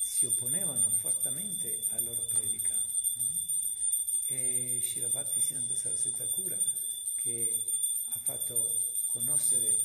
si 0.00 0.26
opponevano 0.26 0.88
fortemente 0.88 1.84
alla 1.90 2.00
loro 2.00 2.22
predica. 2.22 2.74
Mm? 2.74 3.36
E 4.26 4.80
Shiravati 4.82 5.40
Siddhanta 5.40 5.76
Saraswati 5.76 6.16
Thakura, 6.16 6.58
che 7.14 7.74
fatto 8.24 9.04
conoscere 9.08 9.78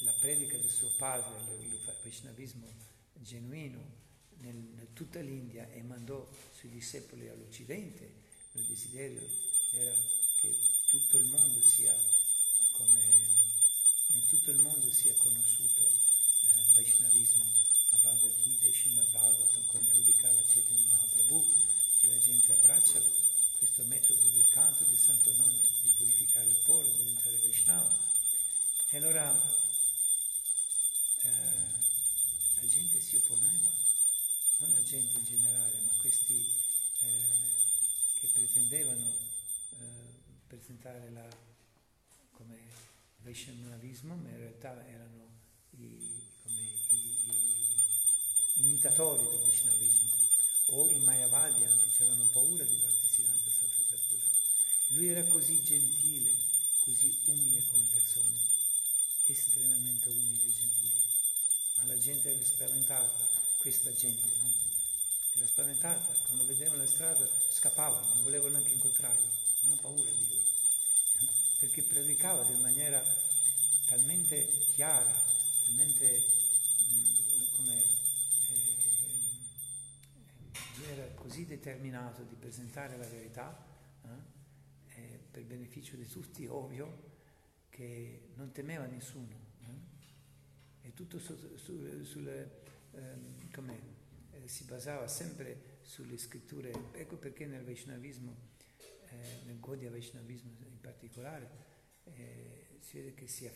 la 0.00 0.12
predica 0.12 0.56
del 0.56 0.70
suo 0.70 0.88
padre, 0.96 1.36
il 1.60 1.78
Vaishnavismo 2.02 2.66
genuino, 3.14 4.00
nel 4.38 4.88
tutta 4.92 5.20
l'India 5.20 5.68
e 5.70 5.82
mandò 5.82 6.28
sui 6.52 6.70
discepoli 6.70 7.28
all'Occidente, 7.28 8.20
il 8.52 8.64
desiderio 8.64 9.26
era 9.72 9.94
che 10.40 10.56
tutto 10.86 11.16
il 11.16 11.26
mondo 11.26 11.60
sia 11.60 11.94
in 14.08 14.26
tutto 14.26 14.50
il 14.50 14.58
mondo 14.58 14.90
sia 14.90 15.14
conosciuto 15.14 15.82
eh, 15.82 16.60
il 16.60 16.72
Vaishnavismo, 16.72 17.44
la 17.90 17.98
Bhagavad 17.98 18.42
Gita, 18.42 18.68
Srimad 18.70 19.10
Bhagavatam, 19.10 19.66
come 19.66 19.84
predicava 19.88 20.42
Chaitanya 20.42 20.84
Mahaprabhu, 20.88 21.54
che 21.98 22.08
la 22.08 22.18
gente 22.18 22.52
abbraccia 22.52 23.00
questo 23.58 23.84
metodo 23.84 24.26
del 24.28 24.48
canto 24.48 24.84
del 24.84 24.98
santo 24.98 25.32
nome, 25.36 25.60
di 25.82 25.90
purificare 25.96 26.48
il 26.48 26.58
cuore, 26.64 26.90
di 26.90 26.98
diventare 26.98 27.38
Vaishnava. 27.52 27.94
E 28.88 28.96
allora 28.96 29.30
eh, 31.20 31.30
la 32.54 32.66
gente 32.66 32.98
si 32.98 33.16
opponeva 33.16 33.70
non 34.56 34.72
la 34.72 34.82
gente 34.82 35.18
in 35.18 35.24
generale, 35.24 35.80
ma 35.80 35.92
questi 36.00 36.46
eh, 37.00 37.54
che 38.14 38.28
pretendevano 38.28 39.06
eh, 39.06 40.36
presentare 40.46 41.10
la, 41.10 41.28
come 42.30 42.58
Vaishnavismo, 43.18 44.14
ma 44.14 44.30
in 44.30 44.38
realtà 44.38 44.86
erano 44.86 45.28
i, 45.72 46.22
come, 46.42 46.62
i, 46.88 46.96
i 46.96 48.62
imitatori 48.62 49.28
del 49.28 49.40
Vaishnavismo, 49.40 50.16
o 50.68 50.88
i 50.88 51.00
Mayavadi 51.00 51.64
anche, 51.64 52.02
avevano 52.02 52.28
paura 52.28 52.64
di 52.64 52.76
Bhaktisiddhanta 52.76 53.50
Saraswati. 53.50 54.40
Lui 54.88 55.08
era 55.08 55.24
così 55.24 55.62
gentile, 55.62 56.41
così 56.84 57.16
umile 57.26 57.64
come 57.68 57.84
persona, 57.92 58.38
estremamente 59.26 60.08
umile 60.08 60.44
e 60.44 60.50
gentile, 60.50 61.00
ma 61.76 61.84
la 61.84 61.96
gente 61.96 62.34
era 62.34 62.44
spaventata 62.44 63.28
questa 63.56 63.92
gente, 63.92 64.28
no? 64.40 64.52
Era 65.34 65.46
spaventata, 65.46 66.12
quando 66.26 66.44
vedevano 66.44 66.78
la 66.78 66.86
strada 66.86 67.26
scappavano, 67.48 68.14
non 68.14 68.22
volevano 68.24 68.54
neanche 68.54 68.72
incontrarlo, 68.72 69.30
avevano 69.60 69.80
paura 69.80 70.10
di 70.10 70.26
lui, 70.28 70.42
perché 71.58 71.82
predicava 71.82 72.44
in 72.50 72.60
maniera 72.60 73.02
talmente 73.86 74.66
chiara, 74.74 75.22
talmente 75.64 76.26
mh, 76.78 76.94
mm, 76.94 77.44
come 77.52 77.86
eh, 78.48 78.90
era 80.90 81.06
così 81.14 81.46
determinato 81.46 82.22
di 82.22 82.34
presentare 82.34 82.96
la 82.96 83.06
verità 83.06 83.70
per 85.32 85.44
beneficio 85.44 85.96
di 85.96 86.06
tutti, 86.06 86.46
ovvio, 86.46 87.10
che 87.70 88.28
non 88.34 88.52
temeva 88.52 88.84
nessuno. 88.84 89.40
Eh? 89.60 90.88
E 90.88 90.92
tutto 90.92 91.18
su, 91.18 91.34
su, 91.56 92.04
sulle 92.04 92.60
ehm, 92.92 93.48
eh, 94.30 94.46
si 94.46 94.64
basava 94.64 95.08
sempre 95.08 95.78
sulle 95.80 96.18
scritture, 96.18 96.72
ecco 96.92 97.16
perché 97.16 97.46
nel 97.46 97.64
Vaishnavismo, 97.64 98.36
eh, 99.08 99.42
nel 99.46 99.58
Gaudiya 99.58 99.90
Vaishnavismo 99.90 100.50
in 100.60 100.80
particolare, 100.80 101.50
eh, 102.04 102.78
si 102.80 102.98
vede 102.98 103.14
che 103.14 103.26
si, 103.26 103.50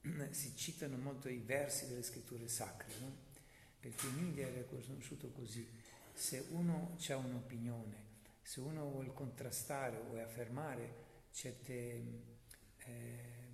si, 0.30 0.54
citano 0.54 0.98
molto 0.98 1.28
i 1.28 1.38
versi 1.38 1.88
delle 1.88 2.02
scritture 2.02 2.46
sacre, 2.48 2.92
no? 3.00 3.30
perché 3.80 4.06
in 4.06 4.18
India 4.18 4.46
era 4.46 4.62
conosciuto 4.64 5.30
così, 5.30 5.66
se 6.12 6.46
uno 6.50 6.96
ha 7.08 7.16
un'opinione, 7.16 8.10
se 8.42 8.60
uno 8.60 8.84
vuole 8.90 9.12
contrastare 9.14 9.96
o 9.96 10.20
affermare 10.20 11.10
certe 11.32 12.04
eh, 12.86 13.50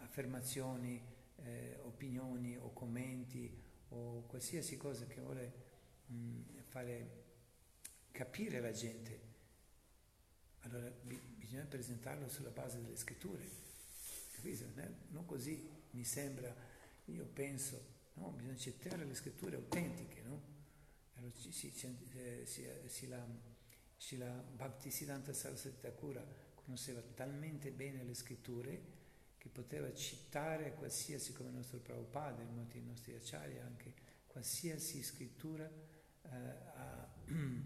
affermazioni 0.00 1.00
eh, 1.36 1.78
opinioni 1.82 2.56
o 2.56 2.72
commenti 2.72 3.62
o 3.90 4.22
qualsiasi 4.26 4.76
cosa 4.76 5.06
che 5.06 5.20
vuole 5.20 5.52
mh, 6.06 6.40
fare 6.68 7.24
capire 8.10 8.60
la 8.60 8.72
gente, 8.72 9.20
allora 10.60 10.90
bi- 11.02 11.20
bisogna 11.36 11.64
presentarlo 11.64 12.28
sulla 12.28 12.50
base 12.50 12.80
delle 12.82 12.96
scritture, 12.96 13.42
capito? 14.34 14.64
Non 15.10 15.24
così 15.26 15.68
mi 15.92 16.04
sembra, 16.04 16.54
io 17.06 17.24
penso, 17.26 17.80
no, 18.14 18.30
bisogna 18.30 18.54
accettare 18.54 19.04
le 19.04 19.14
scritture 19.14 19.56
autentiche, 19.56 20.22
no? 20.22 20.54
Allora 21.16 21.32
si, 21.34 21.52
si, 21.52 21.72
eh, 22.14 22.42
si, 22.44 22.66
si 22.86 23.06
la, 23.08 23.24
si 23.96 24.16
la 24.16 24.28
Bhaktisiddhanta 24.30 25.32
Saraswati 25.32 25.80
Thakura 25.80 26.24
conosceva 26.54 27.00
talmente 27.14 27.70
bene 27.70 28.02
le 28.02 28.14
scritture 28.14 28.94
che 29.38 29.48
poteva 29.48 29.92
citare 29.94 30.74
qualsiasi, 30.74 31.32
come 31.32 31.50
il 31.50 31.54
nostro 31.56 31.78
Prabhupada 31.78 32.42
e 32.42 32.46
molti 32.46 32.78
dei 32.78 32.86
nostri 32.86 33.14
acciari, 33.14 33.58
anche 33.58 33.92
qualsiasi 34.26 35.02
scrittura 35.02 35.64
eh, 35.66 36.28
a, 36.28 37.08
eh, 37.28 37.62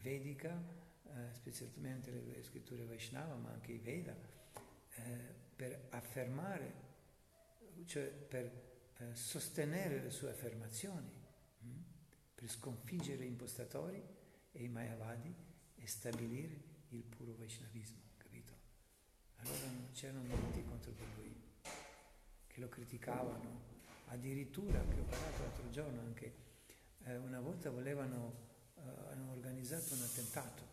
vedica, 0.00 0.62
eh, 1.04 1.34
specialmente 1.34 2.10
le, 2.10 2.22
le, 2.22 2.42
scritture 2.42 2.84
Vaishnava, 2.84 3.34
ma 3.34 3.50
anche 3.50 3.72
i 3.72 3.78
Veda, 3.78 4.16
eh, 4.94 5.34
per 5.56 5.86
affermare, 5.90 6.86
cioè 7.84 8.06
per 8.06 8.92
eh, 8.98 9.14
sostenere 9.14 10.00
le 10.00 10.10
sue 10.10 10.30
affermazioni, 10.30 11.10
mh? 11.58 11.66
Hm, 11.66 11.84
per 12.34 12.48
sconfiggere 12.48 13.24
gli 13.24 13.26
impostatori 13.26 14.16
e 14.52 14.62
i 14.62 14.68
Mayavadi 14.68 15.34
e 15.76 15.86
stabilire 15.86 16.60
il 16.90 17.02
puro 17.02 17.34
Vaishnavismo. 17.36 18.06
Allora 19.40 19.90
c'erano 19.92 20.22
molti 20.22 20.64
contro 20.64 20.90
di 20.92 21.04
lui, 21.16 21.34
che 22.46 22.60
lo 22.60 22.68
criticavano. 22.68 23.76
Addirittura, 24.06 24.80
che 24.86 25.00
ho 25.00 25.04
parlato 25.04 25.42
l'altro 25.42 25.70
giorno 25.70 26.00
anche, 26.00 26.34
eh, 27.04 27.16
una 27.16 27.40
volta 27.40 27.70
volevano, 27.70 28.46
eh, 28.76 28.80
hanno 29.12 29.32
organizzato 29.32 29.94
un 29.94 30.02
attentato 30.02 30.66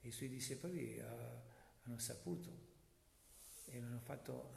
e 0.00 0.08
i 0.08 0.10
suoi 0.10 0.28
discepoli 0.28 0.96
eh, 0.96 1.02
hanno 1.02 1.98
saputo 1.98 2.66
e 3.64 3.80
l'hanno 3.80 4.00
fatto 4.00 4.54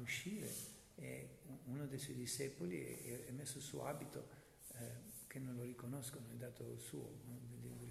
uscire 0.00 0.52
e 0.94 1.38
uno 1.64 1.86
dei 1.86 1.98
suoi 1.98 2.14
discepoli 2.14 2.78
è, 2.80 3.30
messo 3.30 3.58
il 3.58 3.64
suo 3.64 3.86
abito 3.86 4.28
eh, 4.74 5.10
che 5.26 5.38
non 5.38 5.56
lo 5.56 5.62
riconoscono, 5.62 6.30
è 6.30 6.34
dato 6.34 6.70
il 6.72 6.80
suo, 6.80 7.20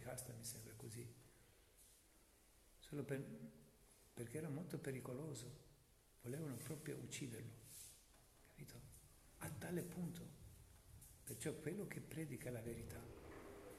Grihasta 0.01 0.33
mi 0.33 0.43
sembra 0.43 0.73
così. 0.73 1.07
Solo 2.79 3.03
per 3.03 3.23
perché 4.13 4.37
era 4.37 4.49
molto 4.49 4.77
pericoloso, 4.77 5.49
volevano 6.21 6.55
proprio 6.57 6.97
ucciderlo, 6.97 7.53
capito? 8.49 8.79
A 9.37 9.49
tale 9.49 9.83
punto. 9.83 10.39
Perciò 11.23 11.53
quello 11.53 11.87
che 11.87 12.01
predica 12.01 12.51
la 12.51 12.61
verità 12.61 12.99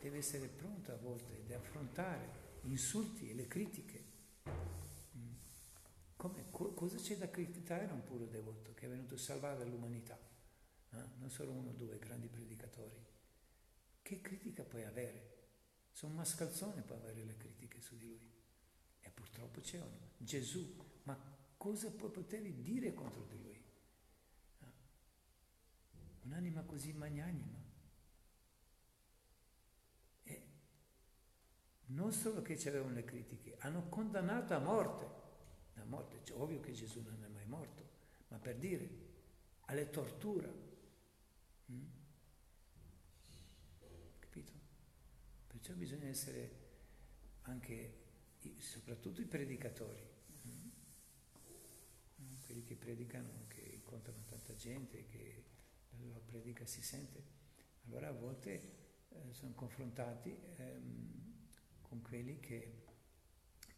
deve 0.01 0.19
essere 0.19 0.49
pronto 0.49 0.91
a 0.93 0.97
volte 0.97 1.45
di 1.45 1.53
affrontare 1.53 2.61
gli 2.63 2.71
insulti 2.71 3.31
e 3.31 3.35
le 3.35 3.47
critiche, 3.47 4.11
cosa 6.75 6.97
c'è 6.97 7.17
da 7.17 7.29
criticare 7.29 7.85
un 7.93 8.03
puro 8.03 8.25
devoto 8.27 8.73
che 8.75 8.87
è 8.87 8.89
venuto 8.89 9.15
a 9.15 9.19
salvare 9.19 9.65
l'umanità? 9.65 10.19
Eh? 10.91 11.05
Non 11.19 11.31
solo 11.31 11.53
uno 11.53 11.71
o 11.71 11.73
due 11.73 11.99
grandi 11.99 12.29
predicatori. 12.29 12.97
Che 14.01 14.21
critica 14.21 14.65
puoi 14.65 14.85
avere? 14.85 15.32
Un 16.01 16.15
mascalzone 16.15 16.83
può 16.83 16.97
avere 16.97 17.23
le 17.23 17.37
critiche 17.37 17.81
su 17.81 17.97
di 17.97 18.09
lui. 18.09 18.29
E 19.01 19.11
purtroppo 19.11 19.61
c'è 19.61 19.81
uno. 19.81 20.11
Gesù, 20.19 20.75
ma 21.05 21.17
cosa 21.57 21.93
potevi 21.93 22.61
dire 22.61 22.93
contro 22.93 23.25
di 23.25 23.41
lui? 23.41 23.63
Eh? 24.61 24.73
Un'anima 26.23 26.63
così 26.63 26.93
magnanima. 26.93 27.63
E 30.25 30.47
non 31.87 32.13
solo 32.13 32.43
che 32.43 32.57
c'erano 32.57 32.91
le 32.91 33.05
critiche, 33.05 33.57
hanno 33.61 33.89
condannato 33.89 34.55
a 34.55 34.59
morte. 34.59 35.21
A 35.75 35.85
morte, 35.85 36.21
cioè, 36.25 36.37
ovvio 36.41 36.61
che 36.61 36.73
Gesù 36.73 37.01
non 37.03 37.23
è 37.25 37.29
mai 37.29 37.47
morto, 37.47 37.89
ma 38.29 38.39
per 38.39 38.57
dire, 38.57 38.91
alle 39.67 39.89
torture. 39.89 40.53
Mm? 41.71 41.85
Capito? 44.19 44.53
Perciò 45.63 45.79
bisogna 45.79 46.09
essere 46.09 46.51
anche, 47.43 47.95
soprattutto 48.59 49.21
i 49.21 49.27
predicatori, 49.27 50.03
mm? 50.49 50.69
quelli 52.45 52.65
che 52.65 52.75
predicano, 52.75 53.45
che 53.47 53.61
incontrano 53.61 54.25
tanta 54.25 54.57
gente, 54.57 55.07
che 55.07 55.45
la 55.91 55.99
loro 56.05 56.19
predica 56.19 56.67
si 56.67 56.83
sente. 56.83 57.23
Allora 57.85 58.09
a 58.09 58.13
volte 58.13 59.07
eh, 59.09 59.33
sono 59.33 59.53
confrontati 59.55 60.37
ehm, 60.57 61.47
con 61.83 62.03
quelli 62.03 62.41
che 62.41 62.83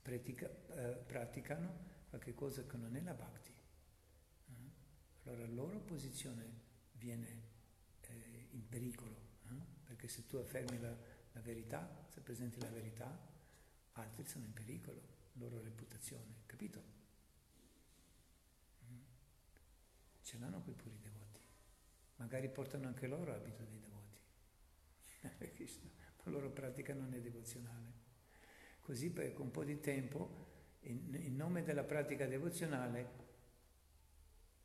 eh, 0.01 1.03
praticano 1.07 1.85
qualche 2.09 2.33
cosa 2.33 2.65
che 2.65 2.79
non 2.79 2.97
è 2.97 3.03
la 3.03 3.13
bhakti. 3.13 3.53
Eh? 4.47 4.71
Allora 5.25 5.41
la 5.47 5.53
loro 5.53 5.81
posizione 5.81 6.51
viene 6.93 7.43
eh, 8.01 8.49
in 8.53 8.67
pericolo, 8.67 9.33
perché 9.85 10.09
se 10.09 10.27
tu 10.27 10.39
affermi 10.39 10.81
la, 10.81 11.14
la, 11.35 11.41
verità, 11.41 12.05
se 12.09 12.21
presenti 12.21 12.61
la 12.61 12.71
verità, 12.71 13.17
altri 13.93 14.25
sono 14.25 14.45
in 14.45 14.53
pericolo, 14.53 15.01
loro 15.35 15.61
reputazione, 15.63 16.43
capito? 16.47 16.83
Mm? 18.91 18.99
Ce 20.23 20.39
l'hanno 20.39 20.63
quei 20.63 20.75
puri 20.75 20.99
devoti, 21.01 21.41
magari 22.17 22.49
portano 22.49 22.89
anche 22.89 23.07
loro 23.07 23.33
abito 23.33 23.63
dei 23.63 23.79
devoti, 23.79 24.19
ma 26.25 26.31
loro 26.31 26.51
pratica 26.51 26.95
non 26.95 27.13
è 27.15 27.21
devozionale. 27.21 28.03
Così 28.81 29.11
per 29.11 29.39
un 29.41 29.51
po' 29.51 29.65
di 29.65 29.79
tempo, 29.81 30.53
in, 30.81 31.15
in 31.15 31.37
nome 31.37 31.63
della 31.63 31.85
pratica 31.85 32.27
devozionale, 32.27 33.23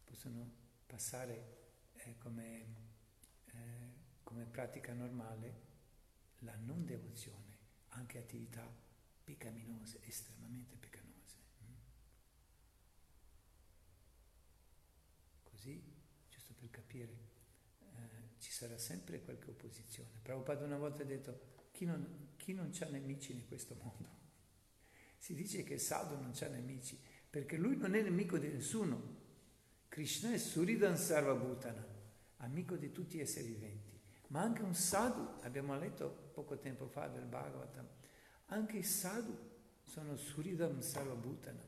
possono 0.04 0.52
passare 0.86 1.58
eh, 1.94 2.18
come 2.18 2.88
come 4.30 4.46
pratica 4.46 4.94
normale 4.94 5.69
la 6.40 6.56
non 6.56 6.86
devozione, 6.86 7.58
anche 7.90 8.18
attività 8.18 8.66
peccaminose, 9.24 10.00
estremamente 10.04 10.76
peccaminose. 10.78 11.36
Mm? 11.64 11.74
Così, 15.44 15.82
giusto 16.30 16.54
per 16.54 16.70
capire, 16.70 17.18
eh, 17.82 18.40
ci 18.40 18.52
sarà 18.52 18.78
sempre 18.78 19.22
qualche 19.22 19.50
opposizione. 19.50 20.20
Prabhupada 20.22 20.66
una 20.66 20.78
volta 20.78 21.04
ha 21.04 21.06
detto, 21.06 21.58
chi 21.72 21.86
non, 21.86 22.34
chi 22.38 22.54
non 22.54 22.72
ha 22.80 22.86
nemici 22.86 23.34
in 23.34 23.48
questo 23.48 23.76
mondo? 23.76 24.18
Si 25.20 25.36
dice 25.36 25.64
che 25.64 25.78
Sadhu 25.78 26.16
non 26.16 26.32
ha 26.40 26.48
nemici, 26.48 26.98
perché 27.30 27.58
lui 27.58 27.76
non 27.76 27.94
è 27.94 28.02
nemico 28.02 28.38
di 28.38 28.48
nessuno. 28.48 29.18
Krishna 29.90 30.32
è 30.32 30.38
Suridan 30.38 30.98
Sarvabhutana, 30.98 31.86
amico 32.38 32.78
di 32.78 32.94
tutti 32.94 33.18
gli 33.18 33.22
esseri 33.22 33.50
viventi 33.50 33.99
ma 34.30 34.42
anche 34.42 34.62
un 34.62 34.74
sadhu, 34.74 35.40
abbiamo 35.42 35.78
letto 35.78 36.32
poco 36.34 36.58
tempo 36.58 36.88
fa 36.88 37.08
del 37.08 37.26
Bhagavatam, 37.26 37.88
anche 38.48 38.78
i 38.78 38.84
sadhu 38.84 39.38
sono 39.84 40.16
suridam 40.16 40.80
sarvabhutana, 40.82 41.64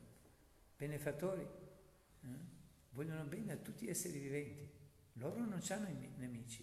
benefattori, 0.76 1.42
eh? 1.42 2.28
vogliono 2.90 3.24
bene 3.24 3.52
a 3.52 3.56
tutti 3.56 3.86
gli 3.86 3.90
esseri 3.90 4.18
viventi, 4.18 4.70
loro 5.14 5.38
non 5.40 5.60
hanno 5.68 5.88
nemici, 6.16 6.62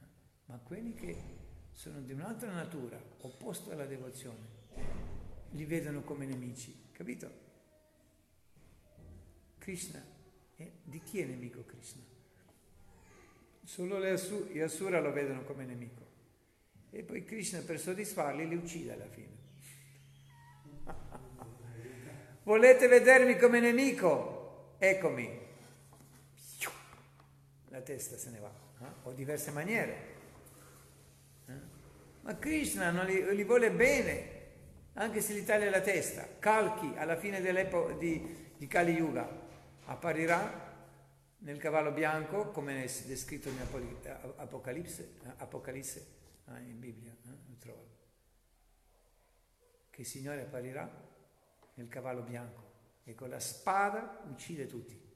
eh? 0.00 0.06
ma 0.46 0.58
quelli 0.58 0.94
che 0.94 1.38
sono 1.72 2.00
di 2.00 2.12
un'altra 2.12 2.52
natura, 2.52 3.00
opposto 3.20 3.70
alla 3.70 3.86
devozione, 3.86 4.58
li 5.50 5.64
vedono 5.64 6.02
come 6.02 6.26
nemici, 6.26 6.90
capito? 6.90 7.48
Krishna, 9.58 10.04
eh? 10.56 10.72
di 10.82 11.00
chi 11.00 11.20
è 11.20 11.26
nemico 11.26 11.64
Krishna? 11.64 12.09
Solo 13.70 14.00
gli 14.00 14.58
Asura 14.58 14.98
lo 14.98 15.12
vedono 15.12 15.44
come 15.44 15.64
nemico. 15.64 16.04
E 16.90 17.04
poi 17.04 17.24
Krishna 17.24 17.60
per 17.60 17.78
soddisfarli 17.78 18.48
li 18.48 18.56
uccide 18.56 18.94
alla 18.94 19.06
fine. 19.06 19.36
Volete 22.42 22.88
vedermi 22.88 23.38
come 23.38 23.60
nemico? 23.60 24.74
Eccomi. 24.76 25.38
La 27.68 27.80
testa 27.82 28.16
se 28.16 28.30
ne 28.30 28.40
va. 28.40 28.52
Eh? 28.80 28.84
O 29.04 29.12
diverse 29.12 29.52
maniere. 29.52 29.96
Eh? 31.46 31.52
Ma 32.22 32.36
Krishna 32.38 32.90
li, 33.04 33.36
li, 33.36 33.44
vuole 33.44 33.70
bene, 33.70 34.30
anche 34.94 35.20
se 35.20 35.32
gli 35.32 35.44
taglia 35.44 35.70
la 35.70 35.80
testa. 35.80 36.26
Kalki 36.40 36.94
alla 36.96 37.16
fine 37.16 37.40
dell'epoca 37.40 37.92
di, 37.92 38.50
di 38.56 38.66
Kali 38.66 38.94
Yuga 38.94 39.28
apparirà 39.84 40.69
nel 41.40 41.58
cavallo 41.58 41.92
bianco, 41.92 42.50
come 42.50 42.84
è 42.84 43.02
descritto 43.06 43.48
in 43.48 43.58
Apocalisse, 44.36 45.16
Apocalisse 45.36 46.06
eh, 46.46 46.60
in 46.62 46.78
Bibbia, 46.78 47.12
eh, 47.12 47.28
lo 47.48 47.56
trovo, 47.58 47.88
che 49.90 50.00
il 50.02 50.06
Signore 50.06 50.42
apparirà 50.42 51.08
nel 51.74 51.88
cavallo 51.88 52.22
bianco 52.22 52.68
e 53.04 53.14
con 53.14 53.28
la 53.28 53.40
spada 53.40 54.22
uccide 54.28 54.66
tutti. 54.66 55.08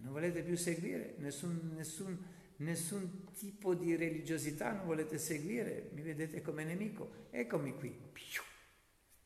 Non 0.00 0.12
volete 0.12 0.42
più 0.42 0.56
seguire? 0.56 1.14
Nessun, 1.16 1.72
nessun, 1.74 2.22
nessun 2.56 3.32
tipo 3.32 3.74
di 3.74 3.96
religiosità, 3.96 4.72
non 4.72 4.84
volete 4.84 5.18
seguire, 5.18 5.88
mi 5.92 6.02
vedete 6.02 6.42
come 6.42 6.62
nemico, 6.64 7.28
eccomi 7.30 7.74
qui, 7.74 8.12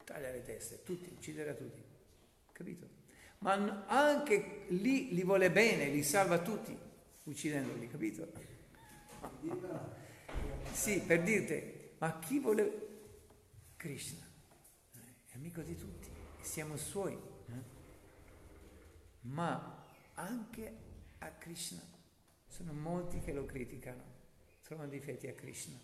taglia 0.05 0.31
le 0.31 0.43
teste, 0.43 0.85
tutti, 0.85 1.11
ucciderà 1.13 1.53
tutti, 1.55 1.83
capito? 2.53 2.98
Ma 3.39 3.85
anche 3.87 4.65
lì 4.69 5.15
li 5.15 5.23
vuole 5.23 5.51
bene, 5.51 5.89
li 5.89 6.03
salva 6.03 6.39
tutti, 6.39 6.77
uccidendoli, 7.25 7.89
capito? 7.89 8.33
Sì, 10.73 11.01
per 11.01 11.23
dirti, 11.23 11.95
ma 11.99 12.19
chi 12.19 12.41
vuole 12.41 12.87
Krishna? 13.77 14.27
È 15.27 15.37
amico 15.37 15.63
di 15.63 15.77
tutti, 15.77 16.09
siamo 16.41 16.77
suoi, 16.77 17.13
eh? 17.15 17.77
ma 19.23 19.85
anche 20.15 20.77
a 21.19 21.31
Krishna. 21.31 21.83
Sono 22.47 22.73
molti 22.73 23.21
che 23.21 23.33
lo 23.33 23.45
criticano, 23.45 24.03
trovano 24.63 24.89
difetti 24.89 25.29
a 25.29 25.35
Krishna. 25.35 25.79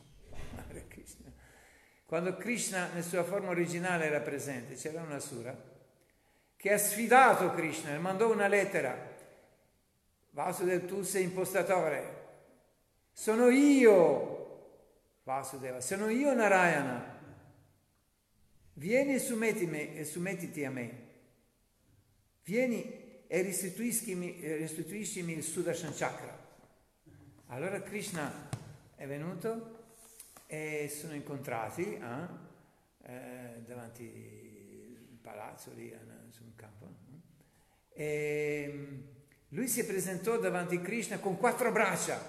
Quando 2.04 2.36
Krishna 2.36 2.88
nella 2.88 3.02
sua 3.02 3.22
forma 3.22 3.50
originale 3.50 4.06
era 4.06 4.20
presente, 4.20 4.74
c'era 4.74 5.02
una 5.02 5.20
sura 5.20 5.72
che 6.64 6.72
ha 6.72 6.78
sfidato 6.78 7.52
Krishna 7.52 7.98
mandò 7.98 8.32
una 8.32 8.48
lettera. 8.48 8.96
Vasudev, 10.30 10.86
tu 10.86 11.02
sei 11.02 11.24
impostatore. 11.24 12.22
Sono 13.12 13.50
io, 13.50 14.78
Vasudeva, 15.24 15.82
sono 15.82 16.08
io 16.08 16.32
Narayana. 16.32 17.20
Vieni 18.72 19.12
e 19.12 19.18
sommettimi, 19.18 19.94
e 19.94 20.06
sommettiti 20.06 20.64
a 20.64 20.70
me. 20.70 20.90
Vieni 22.44 23.26
e 23.26 23.42
restituiscimi, 23.42 25.32
il 25.34 25.42
Sudarshan 25.42 25.92
Chakra. 25.94 26.34
Allora 27.48 27.82
Krishna 27.82 28.48
è 28.96 29.06
venuto 29.06 29.84
e 30.46 30.88
sono 30.88 31.12
incontrati 31.12 31.82
eh, 31.92 32.26
eh, 33.02 33.62
davanti 33.66 34.96
al 35.10 35.18
palazzo 35.20 35.70
lì, 35.74 35.94
sul 36.34 36.52
campo. 36.56 36.92
E 37.90 38.70
mm, 38.72 39.00
lui 39.50 39.68
si 39.68 39.86
presentò 39.86 40.36
davanti 40.38 40.76
a 40.76 40.80
Krishna 40.80 41.18
con 41.18 41.36
quattro 41.36 41.70
braccia, 41.70 42.20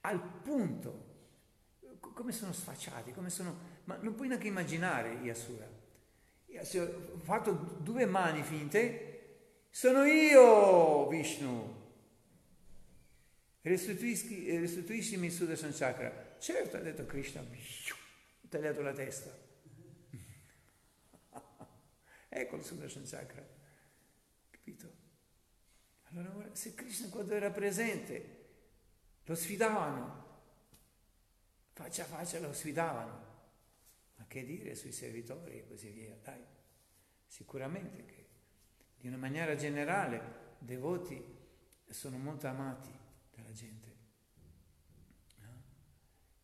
al 0.00 0.20
punto, 0.42 1.10
come 2.14 2.32
sono 2.32 2.52
sfacciati, 2.52 3.12
come 3.12 3.30
sono, 3.30 3.80
ma 3.84 3.96
non 4.00 4.14
puoi 4.14 4.28
neanche 4.28 4.48
immaginare 4.48 5.12
Yasura. 5.22 5.68
Ho 6.54 7.18
fatto 7.22 7.52
due 7.80 8.06
mani 8.06 8.42
finte, 8.42 9.66
sono 9.70 10.04
io 10.04 11.08
Vishnu, 11.08 11.80
restituiscimi 13.62 15.26
il 15.26 15.32
Sudarshan 15.32 15.72
Chakra. 15.72 16.36
Certo, 16.38 16.76
ha 16.76 16.80
detto 16.80 17.06
Krishna, 17.06 17.40
ho 17.42 18.48
tagliato 18.48 18.82
la 18.82 18.92
testa. 18.92 19.50
Ecco 22.32 22.56
il 22.56 22.64
Sudarshan 22.64 23.04
Chakra, 23.04 23.46
capito? 24.50 24.90
Allora, 26.04 26.54
se 26.54 26.74
Krishna 26.74 27.08
quando 27.08 27.34
era 27.34 27.50
presente 27.50 28.40
lo 29.24 29.34
sfidavano, 29.34 30.40
faccia 31.72 32.04
a 32.04 32.06
faccia 32.06 32.38
lo 32.40 32.52
sfidavano, 32.52 33.30
ma 34.16 34.26
che 34.26 34.44
dire 34.44 34.74
sui 34.74 34.92
servitori 34.92 35.58
e 35.58 35.66
così 35.66 35.90
via, 35.90 36.16
dai, 36.22 36.42
sicuramente 37.26 38.04
che 38.04 38.28
di 38.96 39.08
una 39.08 39.16
maniera 39.16 39.54
generale 39.54 40.54
devoti 40.58 41.22
sono 41.88 42.16
molto 42.18 42.46
amati 42.46 42.90
dalla 43.34 43.52
gente, 43.52 43.96
no? 45.38 45.62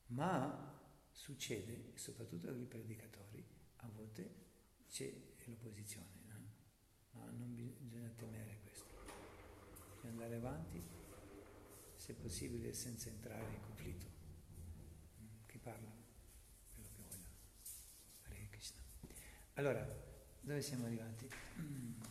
ma 0.08 0.76
succede, 1.10 1.92
soprattutto 1.94 2.48
con 2.48 2.60
i 2.60 2.66
predicatori, 2.66 3.46
a 3.76 3.88
volte 3.88 4.46
c'è 4.88 5.27
l'opposizione, 5.48 6.06
no? 6.26 6.50
ma 7.12 7.30
non 7.30 7.54
bisogna 7.54 8.12
temere 8.16 8.58
questo, 8.62 8.84
bisogna 9.94 10.12
andare 10.12 10.34
avanti, 10.36 10.82
se 11.96 12.14
possibile 12.14 12.72
senza 12.72 13.08
entrare 13.08 13.52
in 13.52 13.60
conflitto. 13.60 14.06
Chi 15.46 15.58
parla? 15.58 15.90
Quello 16.74 16.88
che 16.94 17.02
voglia. 17.02 17.28
Hare 18.24 18.48
Krishna. 18.50 18.80
Allora, 19.54 19.86
dove 20.40 20.62
siamo 20.62 20.86
arrivati? 20.86 21.28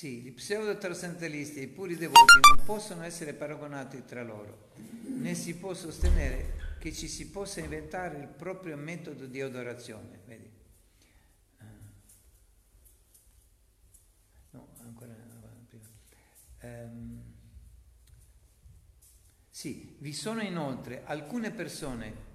Sì, 0.00 0.22
gli 0.22 0.32
pseudo-trascendentalisti 0.32 1.58
e 1.58 1.62
i 1.64 1.66
puri 1.66 1.94
devoti 1.94 2.38
non 2.54 2.64
possono 2.64 3.02
essere 3.02 3.34
paragonati 3.34 4.02
tra 4.06 4.22
loro, 4.22 4.70
né 5.04 5.34
si 5.34 5.54
può 5.56 5.74
sostenere 5.74 6.59
che 6.80 6.94
ci 6.94 7.08
si 7.08 7.28
possa 7.28 7.60
inventare 7.60 8.16
il 8.16 8.26
proprio 8.26 8.74
metodo 8.74 9.26
di 9.26 9.42
adorazione. 9.42 10.20
Vedi? 10.24 10.50
Ah. 11.58 11.64
No, 14.52 14.68
ancora 14.78 15.12
prima. 15.68 15.86
Um, 16.62 17.22
sì, 19.50 19.94
vi 19.98 20.14
sono 20.14 20.40
inoltre 20.40 21.04
alcune 21.04 21.50
persone 21.50 22.28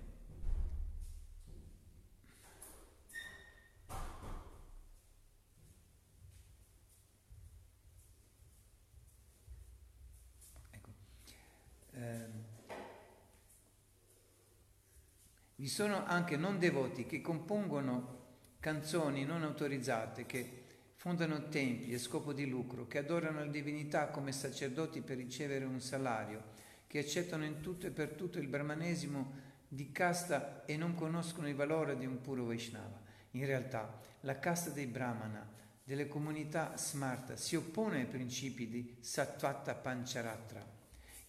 Vi 15.66 15.72
sono 15.72 16.06
anche 16.06 16.38
non 16.38 16.60
devoti 16.60 17.08
che 17.08 17.22
compongono 17.22 18.20
canzoni 18.60 19.26
non 19.26 19.42
autorizzate, 19.42 20.28
che 20.28 20.64
fondano 20.94 21.48
templi 21.48 21.96
a 21.96 21.98
scopo 21.98 22.34
di 22.34 22.48
lucro, 22.48 22.86
che 22.86 23.00
adorano 23.00 23.40
la 23.40 23.50
divinità 23.50 24.10
come 24.10 24.32
sacerdoti 24.32 25.02
per 25.02 25.18
ricevere 25.18 25.66
un 25.66 25.82
salario, 25.82 26.44
che 26.86 27.00
accettano 27.00 27.46
in 27.46 27.62
tutto 27.62 27.88
e 27.88 27.90
per 27.90 28.10
tutto 28.10 28.38
il 28.38 28.48
brahmanesimo 28.48 29.32
di 29.68 29.92
casta 29.92 30.66
e 30.66 30.78
non 30.78 30.94
conoscono 30.94 31.50
il 31.50 31.56
valore 31.56 31.98
di 31.98 32.06
un 32.06 32.22
puro 32.22 32.46
Vaishnava. 32.46 33.02
In 33.32 33.48
realtà, 33.48 34.00
la 34.20 34.38
casta 34.38 34.70
dei 34.70 34.86
brahmana, 34.86 35.50
delle 35.84 36.08
comunità 36.08 36.78
smarta, 36.78 37.36
si 37.38 37.56
oppone 37.56 38.02
ai 38.02 38.06
principi 38.06 38.68
di 38.68 38.98
Sattvata 39.00 39.74
Pancharatra. 39.74 40.64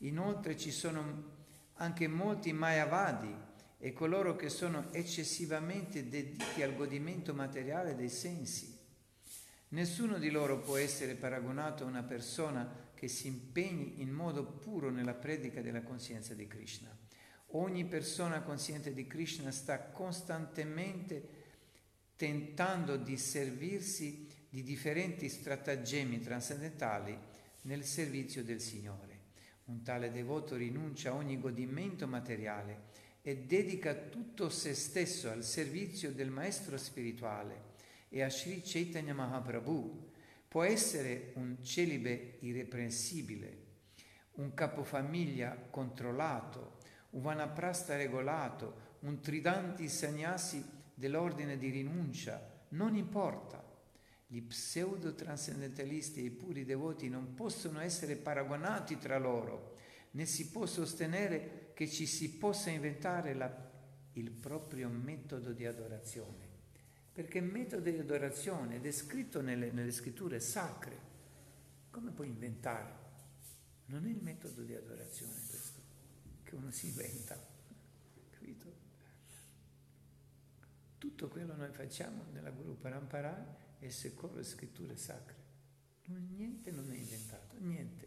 Inoltre 0.01 0.59
ci 0.59 0.73
sono 0.73 1.25
anche 1.77 2.07
molti 2.07 2.53
Mayavadi 2.53 3.46
e 3.79 3.93
coloro 3.93 4.37
che 4.37 4.49
sono 4.49 4.93
eccessivamente 4.93 6.09
dediti 6.09 6.63
al 6.63 6.75
godimento 6.75 7.35
materiale 7.35 7.95
dei 7.95 8.09
sensi. 8.09 8.75
Nessuno 9.69 10.19
di 10.19 10.31
loro 10.31 10.61
può 10.61 10.77
essere 10.77 11.15
paragonato 11.15 11.85
a 11.85 11.89
una 11.89 12.03
persona 12.03 12.91
che 12.95 13.09
si 13.09 13.27
impegni 13.27 14.01
in 14.01 14.11
modo 14.11 14.45
puro 14.45 14.91
nella 14.91 15.15
predica 15.15 15.61
della 15.61 15.83
coscienza 15.83 16.35
di 16.35 16.47
Krishna. 16.47 16.97
Ogni 17.51 17.85
persona 17.85 18.43
consciente 18.43 18.93
di 18.93 19.07
Krishna 19.07 19.51
sta 19.51 19.79
costantemente 19.81 21.45
tentando 22.17 22.97
di 22.97 23.19
servirsi 23.19 24.27
di 24.49 24.63
differenti 24.63 25.29
stratagemmi 25.29 26.21
trascendentali 26.21 27.17
nel 27.63 27.85
servizio 27.85 28.43
del 28.43 28.61
Signore. 28.61 29.25
Un 29.65 29.83
tale 29.83 30.11
devoto 30.11 30.57
rinuncia 30.57 31.11
a 31.11 31.15
ogni 31.15 31.39
godimento 31.39 32.07
materiale 32.07 32.95
e 33.27 33.39
dedica 33.39 33.93
tutto 33.93 34.49
se 34.49 34.73
stesso 34.73 35.29
al 35.29 35.43
servizio 35.43 36.13
del 36.13 36.31
maestro 36.31 36.77
spirituale 36.77 37.75
e 38.09 38.23
a 38.23 38.31
Sri 38.31 38.63
Chaitanya 38.65 39.15
Mahaprabhu, 39.15 40.13
può 40.47 40.63
essere 40.63 41.33
un 41.35 41.57
celibe 41.61 42.37
irreprensibile, 42.43 43.65
un 44.35 44.55
capofamiglia 44.55 45.57
controllato, 45.71 46.79
un 47.11 47.23
vanaprasta 47.23 47.97
regolato, 47.97 48.95
un 49.01 49.19
tridanti 49.19 49.89
sannyasi 49.89 50.65
dell'ordine 50.95 51.59
di 51.59 51.71
rinuncia, 51.71 52.65
non 52.69 52.95
importa. 52.95 53.61
Gli 54.29 54.41
pseudo-trascendentalisti 54.41 56.21
e 56.21 56.27
i 56.27 56.31
puri 56.31 56.65
devoti 56.65 57.09
non 57.09 57.35
possono 57.35 57.81
essere 57.81 58.15
paragonati 58.15 58.99
tra 58.99 59.19
loro, 59.19 59.79
né 60.13 60.27
si 60.27 60.51
può 60.51 60.67
sostenere 60.67 61.73
che 61.75 61.89
ci 61.89 62.07
si 62.07 62.37
possa 62.39 62.71
inventare 62.71 63.35
la, 63.35 63.71
il 64.13 64.31
proprio 64.31 64.89
metodo 64.89 65.53
di 65.53 65.67
adorazione, 65.67 66.47
perché 67.13 67.39
il 67.39 67.45
metodo 67.45 67.91
di 67.91 67.99
adorazione 67.99 68.77
è 68.77 68.81
descritto 68.81 69.41
nelle, 69.41 69.71
nelle 69.71 69.93
scritture 69.93 70.41
sacre. 70.41 71.15
Come 71.91 72.13
puoi 72.13 72.29
inventare? 72.29 73.05
Non 73.87 74.07
è 74.07 74.11
il 74.11 74.23
metodo 74.23 74.63
di 74.63 74.75
adorazione 74.75 75.35
questo, 75.49 75.81
che 76.43 76.55
uno 76.55 76.71
si 76.71 76.89
inventa, 76.89 77.39
capito? 78.31 78.75
Tutto 80.99 81.29
quello 81.29 81.55
noi 81.55 81.73
facciamo 81.73 82.25
nella 82.33 82.51
Guru 82.51 82.77
Parampara 82.79 83.77
è 83.79 83.89
secondo 83.91 84.39
le 84.39 84.45
scritture 84.45 84.97
sacre. 84.97 85.45
Niente 86.07 86.71
non 86.71 86.91
è 86.91 86.97
inventato, 86.97 87.57
niente. 87.59 88.06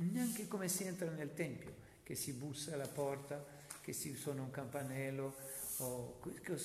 Neanche 0.00 0.46
come 0.46 0.68
si 0.68 0.84
entra 0.84 1.10
nel 1.10 1.34
Tempio 1.34 1.74
che 2.04 2.14
si 2.14 2.32
bussa 2.32 2.74
alla 2.74 2.86
porta, 2.86 3.44
che 3.82 3.92
si 3.92 4.14
suona 4.14 4.42
un 4.42 4.50
campanello, 4.50 5.34
o 5.78 6.20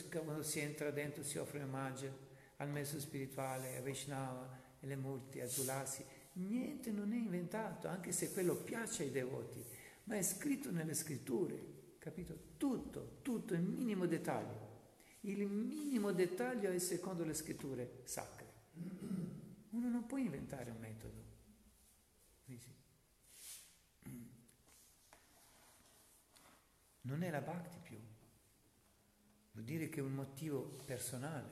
quando 0.09 0.43
si 0.43 0.59
entra 0.59 0.91
dentro 0.91 1.23
si 1.23 1.37
offre 1.37 1.61
omaggio 1.63 2.31
al 2.57 2.69
messo 2.69 2.99
spirituale, 2.99 3.77
a 3.77 3.81
Vaishnava, 3.81 4.61
alle 4.81 4.95
Murti, 4.95 5.41
a 5.41 5.47
Tulasi. 5.47 6.05
Niente 6.33 6.91
non 6.91 7.11
è 7.11 7.17
inventato, 7.17 7.87
anche 7.87 8.11
se 8.11 8.31
quello 8.31 8.55
piace 8.55 9.03
ai 9.03 9.11
devoti, 9.11 9.61
ma 10.05 10.15
è 10.15 10.21
scritto 10.21 10.71
nelle 10.71 10.93
scritture, 10.93 11.95
capito? 11.99 12.37
Tutto, 12.57 13.17
tutto, 13.21 13.53
il 13.53 13.61
minimo 13.61 14.05
dettaglio. 14.05 14.71
Il 15.21 15.47
minimo 15.47 16.11
dettaglio 16.11 16.69
è 16.69 16.79
secondo 16.79 17.23
le 17.25 17.33
scritture 17.33 18.01
sacre. 18.03 18.45
Uno 19.71 19.89
non 19.89 20.05
può 20.05 20.17
inventare 20.17 20.71
un 20.71 20.77
metodo. 20.79 21.22
Non 27.03 27.23
è 27.23 27.29
la 27.29 27.41
bhakti 27.41 27.77
più, 27.81 27.97
vuol 29.51 29.65
dire 29.65 29.89
che 29.89 29.99
è 29.99 30.03
un 30.03 30.13
motivo 30.13 30.61
personale, 30.85 31.49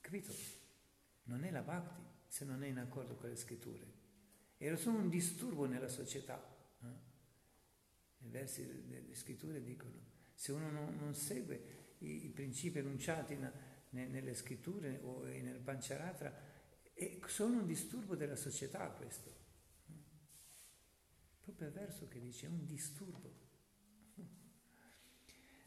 capito? 0.00 0.32
Non 1.24 1.44
è 1.44 1.50
la 1.50 1.62
bhakti 1.62 2.02
se 2.26 2.44
non 2.44 2.62
è 2.62 2.68
in 2.68 2.78
accordo 2.78 3.14
con 3.14 3.28
le 3.28 3.36
scritture. 3.36 3.98
Era 4.56 4.76
solo 4.76 4.98
un 4.98 5.08
disturbo 5.08 5.66
nella 5.66 5.88
società. 5.88 6.40
Eh? 6.82 8.26
I 8.26 8.28
versi 8.28 8.86
delle 8.86 9.14
scritture 9.14 9.62
dicono, 9.62 9.94
se 10.34 10.52
uno 10.52 10.70
non, 10.70 10.96
non 10.96 11.14
segue 11.14 11.94
i, 11.98 12.26
i, 12.26 12.28
principi 12.30 12.78
enunciati 12.78 13.34
in, 13.34 13.50
ne, 13.90 14.06
nelle 14.06 14.34
scritture 14.34 15.00
o 15.02 15.24
nel 15.24 15.60
Pancharatra, 15.60 16.48
è 16.92 17.18
solo 17.26 17.56
un 17.56 17.66
disturbo 17.66 18.14
della 18.14 18.36
società 18.36 18.88
questo. 18.90 19.38
Proprio 21.40 21.68
il 21.68 21.72
verso 21.72 22.06
che 22.08 22.20
dice, 22.20 22.46
è 22.46 22.48
un 22.48 22.66
disturbo. 22.66 23.48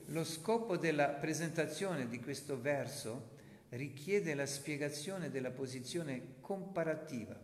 Lo 0.08 0.24
scopo 0.26 0.78
della 0.78 1.08
presentazione 1.08 2.08
di 2.08 2.20
questo 2.20 2.60
verso 2.60 3.32
richiede 3.70 4.36
la 4.36 4.46
spiegazione 4.46 5.30
della 5.30 5.52
posizione 5.52 6.36
comparativa 6.42 7.39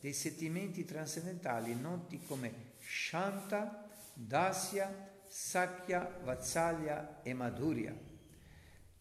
dei 0.00 0.12
sentimenti 0.12 0.84
trascendentali 0.84 1.74
noti 1.74 2.20
come 2.26 2.72
Shanta, 2.80 3.88
Dasya, 4.14 5.08
Sakya, 5.26 6.20
Vatsalya 6.24 7.22
e 7.22 7.32
Madhurya. 7.32 7.94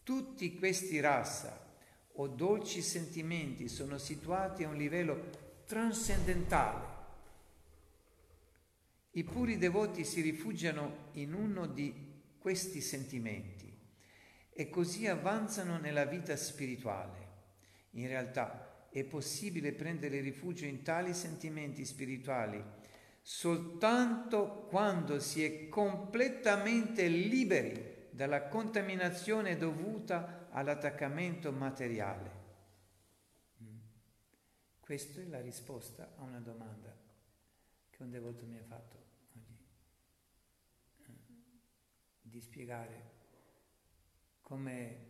Tutti 0.04 0.58
questi 0.58 1.00
rasa 1.00 1.68
o 2.14 2.28
dolci 2.28 2.82
sentimenti 2.82 3.70
sono 3.70 3.98
situati 3.98 4.64
a 4.64 4.70
un 4.70 4.76
livello 4.76 5.30
trascendentale. 5.66 6.98
I 9.12 9.24
puri 9.24 9.58
devoti 9.58 10.04
si 10.04 10.22
rifugiano 10.22 11.08
in 11.14 11.34
uno 11.34 11.66
di 11.66 12.09
questi 12.50 12.82
sentimenti 12.82 13.72
e 14.52 14.70
così 14.72 15.06
avanzano 15.06 15.78
nella 15.78 16.06
vita 16.06 16.36
spirituale. 16.36 17.28
In 17.92 18.08
realtà 18.08 18.88
è 18.90 19.04
possibile 19.04 19.72
prendere 19.72 20.20
rifugio 20.20 20.66
in 20.66 20.82
tali 20.82 21.14
sentimenti 21.14 21.86
spirituali 21.86 22.60
soltanto 23.22 24.66
quando 24.68 25.20
si 25.20 25.44
è 25.44 25.70
completamente 25.70 27.06
liberi 27.08 28.08
dalla 28.10 28.48
contaminazione 28.48 29.56
dovuta 29.56 30.48
all'attaccamento 30.50 31.52
materiale. 31.52 32.32
Mm. 33.62 33.78
Questa 34.80 35.22
è 35.22 35.26
la 35.26 35.40
risposta 35.40 36.16
a 36.18 36.24
una 36.24 36.40
domanda 36.40 36.98
che 37.92 38.02
un 38.02 38.10
devoto 38.10 38.44
mi 38.48 38.58
ha 38.58 38.64
fatto 38.64 38.98
oggi, 38.98 39.68
eh, 41.06 42.19
di 42.30 42.42
spiegare 42.42 43.18
come 44.42 45.08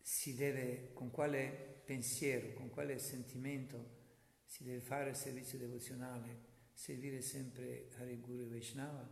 si 0.00 0.34
deve, 0.34 0.92
con 0.92 1.10
quale 1.10 1.80
pensiero, 1.84 2.52
con 2.52 2.70
quale 2.70 2.98
sentimento 2.98 4.00
si 4.44 4.64
deve 4.64 4.80
fare 4.80 5.10
il 5.10 5.16
servizio 5.16 5.58
devozionale, 5.58 6.50
servire 6.72 7.22
sempre 7.22 7.88
Hare 7.96 8.16
Guru 8.18 8.48
Vaishnava 8.48 9.08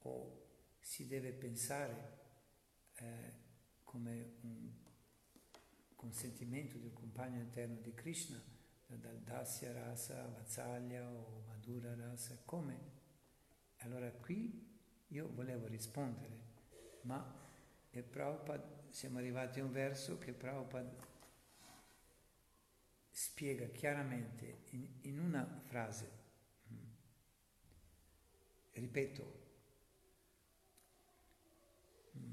o 0.00 0.46
si 0.80 1.06
deve 1.06 1.32
pensare 1.32 2.16
eh, 2.94 3.32
come 3.84 4.36
un 4.40 4.72
consentimento 5.94 6.78
di 6.78 6.86
un 6.86 6.92
compagno 6.92 7.40
interno 7.40 7.80
di 7.80 7.92
Krishna, 7.92 8.42
dal 8.86 9.20
Dasya 9.20 9.72
Rasa, 9.72 10.26
Vatsalya 10.28 11.06
o 11.06 11.42
Madhura 11.46 11.94
Rasa, 11.94 12.40
come? 12.44 12.97
Allora 13.78 14.10
qui 14.10 14.66
io 15.08 15.30
volevo 15.32 15.66
rispondere, 15.66 16.36
ma 17.02 17.46
e 17.90 18.02
Prabhupada, 18.02 18.86
siamo 18.90 19.18
arrivati 19.18 19.60
a 19.60 19.64
un 19.64 19.72
verso 19.72 20.18
che 20.18 20.32
Prabhupada 20.32 20.94
spiega 23.10 23.66
chiaramente 23.66 24.62
in, 24.70 24.86
in 25.02 25.18
una 25.18 25.60
frase, 25.64 26.10
mm, 26.70 26.76
ripeto, 28.72 29.46
mm, 32.16 32.32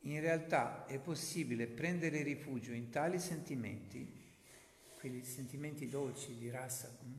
in 0.00 0.20
realtà 0.20 0.86
è 0.86 0.98
possibile 0.98 1.66
prendere 1.66 2.22
rifugio 2.22 2.72
in 2.72 2.90
tali 2.90 3.18
sentimenti, 3.18 4.20
quei 4.98 5.22
sentimenti 5.22 5.88
dolci 5.88 6.36
di 6.36 6.50
rasa, 6.50 6.98
mm, 7.04 7.14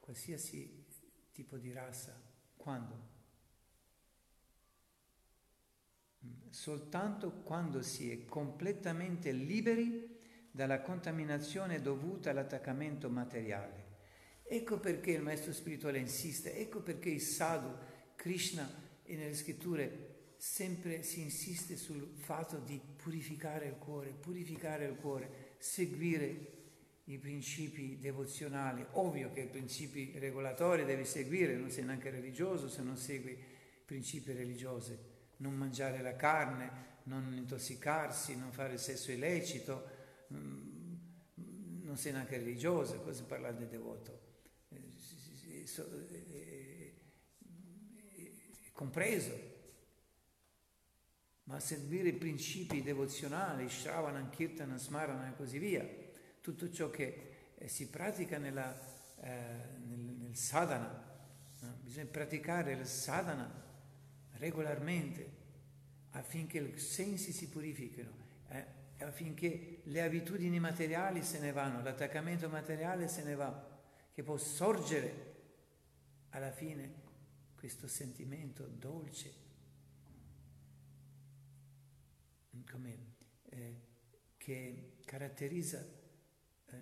qualsiasi 0.00 0.83
tipo 1.34 1.58
di 1.58 1.72
rasa, 1.72 2.16
quando? 2.56 3.12
Soltanto 6.48 7.42
quando 7.42 7.82
si 7.82 8.10
è 8.10 8.24
completamente 8.24 9.32
liberi 9.32 10.16
dalla 10.52 10.80
contaminazione 10.80 11.82
dovuta 11.82 12.30
all'attaccamento 12.30 13.10
materiale. 13.10 13.82
Ecco 14.44 14.78
perché 14.78 15.10
il 15.10 15.22
maestro 15.22 15.52
spirituale 15.52 15.98
insiste, 15.98 16.54
ecco 16.54 16.80
perché 16.80 17.10
il 17.10 17.20
sadhu, 17.20 17.76
Krishna 18.14 18.70
e 19.02 19.16
nelle 19.16 19.34
scritture 19.34 20.34
sempre 20.36 21.02
si 21.02 21.20
insiste 21.20 21.76
sul 21.76 22.14
fatto 22.14 22.58
di 22.58 22.80
purificare 22.96 23.66
il 23.66 23.76
cuore, 23.76 24.10
purificare 24.12 24.86
il 24.86 24.94
cuore, 24.94 25.56
seguire 25.58 26.53
i 27.04 27.18
principi 27.18 27.98
devozionali. 27.98 28.84
Ovvio 28.92 29.30
che 29.32 29.40
i 29.40 29.48
principi 29.48 30.18
regolatori 30.18 30.84
devi 30.84 31.04
seguire, 31.04 31.56
non 31.56 31.70
sei 31.70 31.84
neanche 31.84 32.10
religioso 32.10 32.68
se 32.68 32.82
non 32.82 32.96
segui 32.96 33.36
principi 33.84 34.32
religiosi. 34.32 34.96
Non 35.38 35.54
mangiare 35.54 36.00
la 36.00 36.16
carne, 36.16 36.92
non 37.04 37.34
intossicarsi, 37.34 38.36
non 38.36 38.52
fare 38.52 38.78
sesso 38.78 39.12
illecito, 39.12 40.02
Mm, 40.32 41.82
non 41.82 41.96
sei 41.96 42.12
neanche 42.12 42.38
religiosa, 42.38 42.98
cosa 42.98 43.24
parlare 43.24 43.56
di 43.56 43.68
devoto? 43.68 44.20
È 44.68 44.76
compreso. 48.72 49.52
Ma 51.44 51.60
seguire 51.60 52.08
i 52.08 52.14
principi 52.14 52.82
devozionali, 52.82 53.68
Shravana, 53.68 54.30
Kirtana, 54.30 54.78
Smarana 54.78 55.28
e 55.28 55.36
così 55.36 55.58
via, 55.58 55.86
tutto 56.44 56.70
ciò 56.70 56.90
che 56.90 57.54
eh, 57.56 57.68
si 57.68 57.88
pratica 57.88 58.36
nella, 58.36 58.78
eh, 59.22 59.30
nel, 59.86 59.98
nel, 59.98 60.36
sadhana, 60.36 61.02
no? 61.60 61.78
bisogna 61.80 62.04
praticare 62.04 62.72
il 62.72 62.86
sadhana 62.86 63.50
regolarmente 64.32 65.42
affinché 66.10 66.58
i 66.58 66.78
sensi 66.78 67.32
si 67.32 67.48
purifichino. 67.48 68.22
Eh? 68.48 68.82
affinché 68.98 69.80
le 69.84 70.02
abitudini 70.02 70.60
materiali 70.60 71.22
se 71.22 71.40
ne 71.40 71.50
vanno, 71.50 71.82
l'attaccamento 71.82 72.50
materiale 72.50 73.08
se 73.08 73.22
ne 73.22 73.34
va, 73.34 73.80
che 74.12 74.22
può 74.22 74.36
sorgere 74.36 75.32
alla 76.30 76.52
fine 76.52 77.02
questo 77.56 77.88
sentimento 77.88 78.66
dolce, 78.66 79.32
come, 82.70 82.98
eh, 83.48 83.80
che 84.36 84.96
caratterizza 85.06 86.02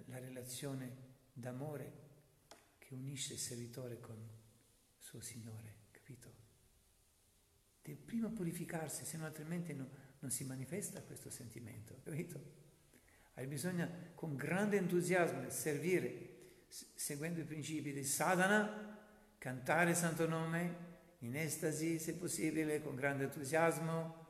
la 0.07 0.19
relazione 0.19 1.11
d'amore 1.33 2.01
che 2.79 2.95
unisce 2.95 3.35
il 3.35 3.39
servitore 3.39 4.01
con 4.01 4.17
il 4.17 5.03
suo 5.03 5.21
Signore, 5.21 5.75
capito? 5.91 6.33
Deve 7.83 8.01
prima 8.01 8.29
purificarsi, 8.29 9.05
se 9.05 9.17
no 9.17 9.25
altrimenti 9.25 9.75
no, 9.75 9.89
non 10.21 10.31
si 10.31 10.45
manifesta 10.45 11.03
questo 11.03 11.31
sentimento, 11.31 12.01
capito? 12.03 12.61
Hai 13.35 13.47
bisogno 13.47 14.11
con 14.15 14.37
grande 14.37 14.77
entusiasmo 14.77 15.49
servire, 15.51 16.65
seguendo 16.69 17.41
i 17.41 17.45
principi 17.45 17.93
di 17.93 18.05
sadhana, 18.05 18.99
cantare 19.39 19.91
il 19.91 19.97
santo 19.97 20.29
nome 20.29 20.91
in 21.21 21.37
estasi 21.37 21.99
se 21.99 22.15
possibile, 22.15 22.83
con 22.83 22.95
grande 22.95 23.25
entusiasmo, 23.25 24.27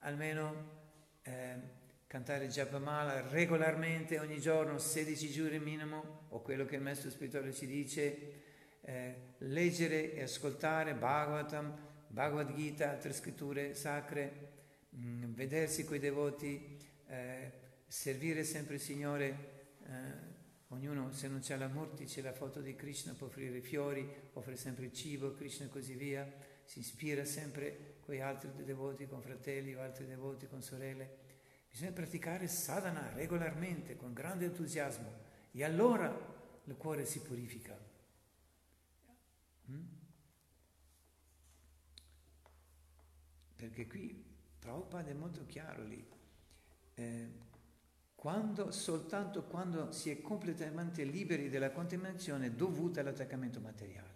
almeno 0.00 0.80
eh, 1.22 1.80
cantare 2.12 2.48
Japamala 2.48 3.26
regolarmente 3.30 4.18
ogni 4.18 4.38
giorno, 4.38 4.76
16 4.76 5.30
giorni 5.30 5.58
minimo, 5.58 6.26
o 6.28 6.42
quello 6.42 6.66
che 6.66 6.76
il 6.76 6.82
maestro 6.82 7.08
spirituale 7.08 7.54
ci 7.54 7.66
dice, 7.66 8.42
eh, 8.82 9.14
leggere 9.38 10.12
e 10.12 10.22
ascoltare 10.22 10.92
Bhagavatam, 10.92 11.74
Bhagavad 12.08 12.54
Gita, 12.54 12.90
altre 12.90 13.14
scritture 13.14 13.74
sacre, 13.74 14.50
Mm, 14.94 15.32
vedersi 15.32 15.86
coi 15.86 15.98
devoti, 15.98 16.76
eh, 17.06 17.50
servire 17.86 18.44
sempre 18.44 18.74
il 18.74 18.80
Signore, 18.82 19.76
eh, 19.86 20.30
ognuno 20.68 21.12
se 21.12 21.28
non 21.28 21.40
c'è 21.40 21.56
la 21.56 21.68
morte 21.68 22.04
c'è 22.04 22.20
la 22.20 22.34
foto 22.34 22.60
di 22.60 22.74
Krishna, 22.74 23.14
può 23.14 23.28
offrire 23.28 23.56
i 23.56 23.62
fiori, 23.62 24.06
offre 24.34 24.54
sempre 24.54 24.84
il 24.84 24.92
cibo, 24.92 25.32
Krishna 25.32 25.64
e 25.64 25.70
così 25.70 25.94
via, 25.94 26.30
si 26.64 26.80
ispira 26.80 27.24
sempre 27.24 28.00
con 28.00 28.20
altri 28.20 28.50
devoti, 28.64 29.06
con 29.06 29.22
fratelli 29.22 29.74
o 29.74 29.80
altri 29.80 30.04
devoti, 30.04 30.46
con 30.46 30.60
sorelle. 30.60 31.21
Bisogna 31.72 31.92
praticare 31.92 32.48
sadhana 32.48 33.14
regolarmente, 33.14 33.96
con 33.96 34.12
grande 34.12 34.44
entusiasmo, 34.44 35.10
e 35.52 35.64
allora 35.64 36.60
il 36.64 36.76
cuore 36.76 37.06
si 37.06 37.22
purifica. 37.22 37.74
Mm? 39.70 39.84
Perché 43.56 43.86
qui 43.86 44.22
Prabhupada 44.58 45.08
è 45.08 45.14
molto 45.14 45.46
chiaro 45.46 45.82
lì. 45.82 46.06
Eh, 46.94 47.30
quando, 48.14 48.70
soltanto 48.70 49.44
quando 49.44 49.92
si 49.92 50.10
è 50.10 50.20
completamente 50.20 51.04
liberi 51.04 51.48
della 51.48 51.70
contaminazione 51.70 52.54
dovuta 52.54 53.00
all'attaccamento 53.00 53.60
materiale. 53.60 54.10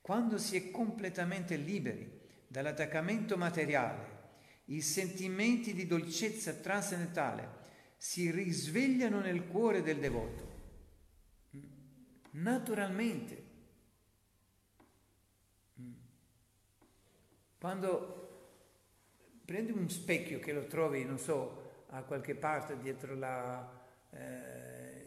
Quando 0.00 0.38
si 0.38 0.56
è 0.56 0.70
completamente 0.70 1.56
liberi 1.56 2.20
dall'attaccamento 2.46 3.36
materiale, 3.36 4.15
i 4.66 4.80
sentimenti 4.80 5.72
di 5.74 5.86
dolcezza 5.86 6.52
trascendentale 6.54 7.64
si 7.96 8.30
risvegliano 8.30 9.20
nel 9.20 9.46
cuore 9.46 9.82
del 9.82 9.98
devoto. 9.98 10.54
Naturalmente. 12.32 13.44
Quando 17.58 18.26
prendi 19.44 19.72
un 19.72 19.88
specchio 19.88 20.38
che 20.40 20.52
lo 20.52 20.66
trovi, 20.66 21.04
non 21.04 21.18
so, 21.18 21.84
a 21.88 22.02
qualche 22.02 22.34
parte 22.34 22.78
dietro 22.78 23.14
la, 23.14 23.86
eh, 24.10 25.04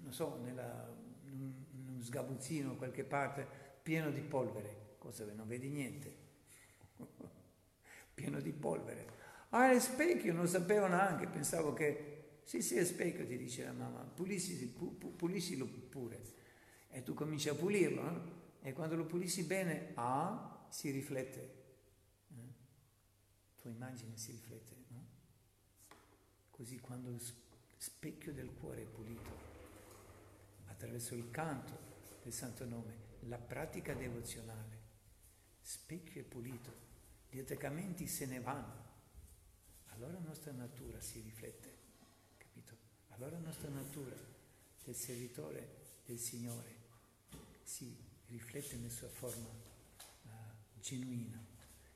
non 0.00 0.12
so, 0.12 0.38
nella, 0.42 0.94
in 1.24 1.88
uno 1.88 2.02
sgabuzzino, 2.02 2.76
qualche 2.76 3.04
parte, 3.04 3.46
pieno 3.82 4.10
di 4.10 4.20
polvere, 4.20 4.94
cosa 4.98 5.24
non 5.34 5.48
vedi 5.48 5.68
niente, 5.68 6.27
pieno 8.18 8.40
di 8.40 8.52
polvere. 8.52 9.06
Ah, 9.50 9.70
è 9.70 9.78
specchio, 9.78 10.32
non 10.32 10.48
sapevo 10.48 10.88
neanche, 10.88 11.28
pensavo 11.28 11.72
che, 11.72 12.40
sì, 12.42 12.60
sì, 12.60 12.76
è 12.76 12.84
specchio, 12.84 13.24
ti 13.24 13.36
dice 13.36 13.62
la 13.64 13.70
mamma, 13.70 14.00
pulissi, 14.00 14.66
pu, 14.66 14.98
pure. 15.88 16.22
E 16.88 17.02
tu 17.04 17.14
cominci 17.14 17.48
a 17.48 17.54
pulirlo, 17.54 18.02
no? 18.02 18.32
E 18.60 18.72
quando 18.72 18.96
lo 18.96 19.06
pulissi 19.06 19.44
bene, 19.44 19.92
ah, 19.94 20.66
si 20.68 20.90
riflette, 20.90 21.40
eh? 22.30 22.52
tua 23.60 23.70
immagine 23.70 24.16
si 24.16 24.32
riflette, 24.32 24.74
no? 24.88 25.06
Così 26.50 26.80
quando 26.80 27.10
il 27.10 27.22
specchio 27.76 28.32
del 28.32 28.52
cuore 28.52 28.82
è 28.82 28.86
pulito, 28.86 29.30
attraverso 30.66 31.14
il 31.14 31.30
canto 31.30 31.86
del 32.24 32.32
Santo 32.32 32.64
Nome, 32.64 33.06
la 33.20 33.38
pratica 33.38 33.94
devozionale, 33.94 34.76
specchio 35.60 36.20
è 36.20 36.24
pulito, 36.24 36.87
gli 37.30 37.38
attaccamenti 37.38 38.06
se 38.06 38.26
ne 38.26 38.40
vanno, 38.40 38.86
allora 39.86 40.12
la 40.12 40.26
nostra 40.26 40.52
natura 40.52 41.00
si 41.00 41.20
riflette, 41.20 41.76
capito? 42.36 42.76
Allora 43.08 43.32
la 43.32 43.46
nostra 43.46 43.68
natura 43.68 44.14
del 44.84 44.94
servitore 44.94 45.76
del 46.06 46.18
Signore 46.18 46.76
si 47.62 47.96
riflette 48.28 48.76
nella 48.76 48.90
sua 48.90 49.08
forma 49.08 49.48
uh, 49.48 50.28
genuina, 50.80 51.44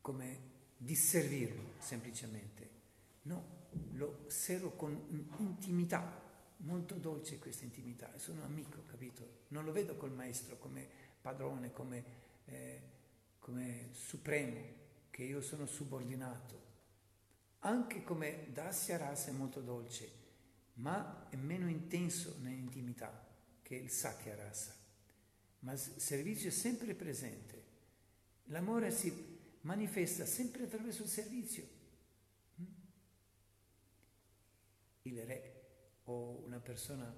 come 0.00 0.38
disservirlo 0.76 1.74
semplicemente. 1.78 2.68
No, 3.22 3.58
lo 3.92 4.24
osservo 4.26 4.70
con 4.70 5.28
intimità, 5.38 6.22
molto 6.58 6.94
dolce 6.94 7.38
questa 7.38 7.64
intimità, 7.64 8.16
sono 8.18 8.42
amico, 8.44 8.84
capito? 8.86 9.44
Non 9.48 9.64
lo 9.64 9.72
vedo 9.72 9.96
col 9.96 10.12
maestro 10.12 10.58
come 10.58 10.86
padrone, 11.20 11.72
come... 11.72 12.04
Eh, 12.46 12.98
come 13.40 13.88
supremo, 13.90 14.60
che 15.10 15.24
io 15.24 15.40
sono 15.40 15.66
subordinato. 15.66 16.68
Anche 17.60 18.04
come 18.04 18.46
Dasya 18.52 18.96
Rasa 18.96 19.30
è 19.30 19.32
molto 19.32 19.60
dolce, 19.60 20.08
ma 20.80 21.28
è 21.28 21.36
meno 21.36 21.68
intenso 21.68 22.36
nell'intimità 22.40 23.28
che 23.62 23.76
il 23.76 23.90
Sakya 23.90 24.34
Rasa. 24.34 24.76
Ma 25.60 25.72
il 25.72 25.78
servizio 25.78 26.48
è 26.48 26.52
sempre 26.52 26.94
presente. 26.94 27.62
L'amore 28.44 28.90
si 28.90 29.38
manifesta 29.62 30.24
sempre 30.24 30.64
attraverso 30.64 31.02
il 31.02 31.08
servizio. 31.08 31.68
Mm? 32.60 32.64
Il 35.02 35.22
re 35.24 35.54
o 36.04 36.42
una 36.44 36.58
persona 36.58 37.14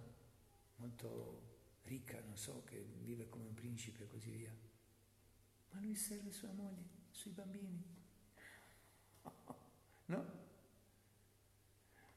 molto 0.76 1.50
ricca, 1.84 2.20
non 2.20 2.36
so, 2.36 2.64
che 2.64 2.84
vive 3.02 3.28
come 3.28 3.46
un 3.46 3.54
principe 3.54 4.04
e 4.04 4.06
così 4.08 4.30
via 4.30 4.70
ma 5.72 5.80
lui 5.80 5.94
serve 5.94 6.30
sua 6.30 6.50
moglie, 6.52 6.84
i 7.10 7.14
suoi 7.14 7.34
bambini. 7.34 8.00
No? 10.04 10.40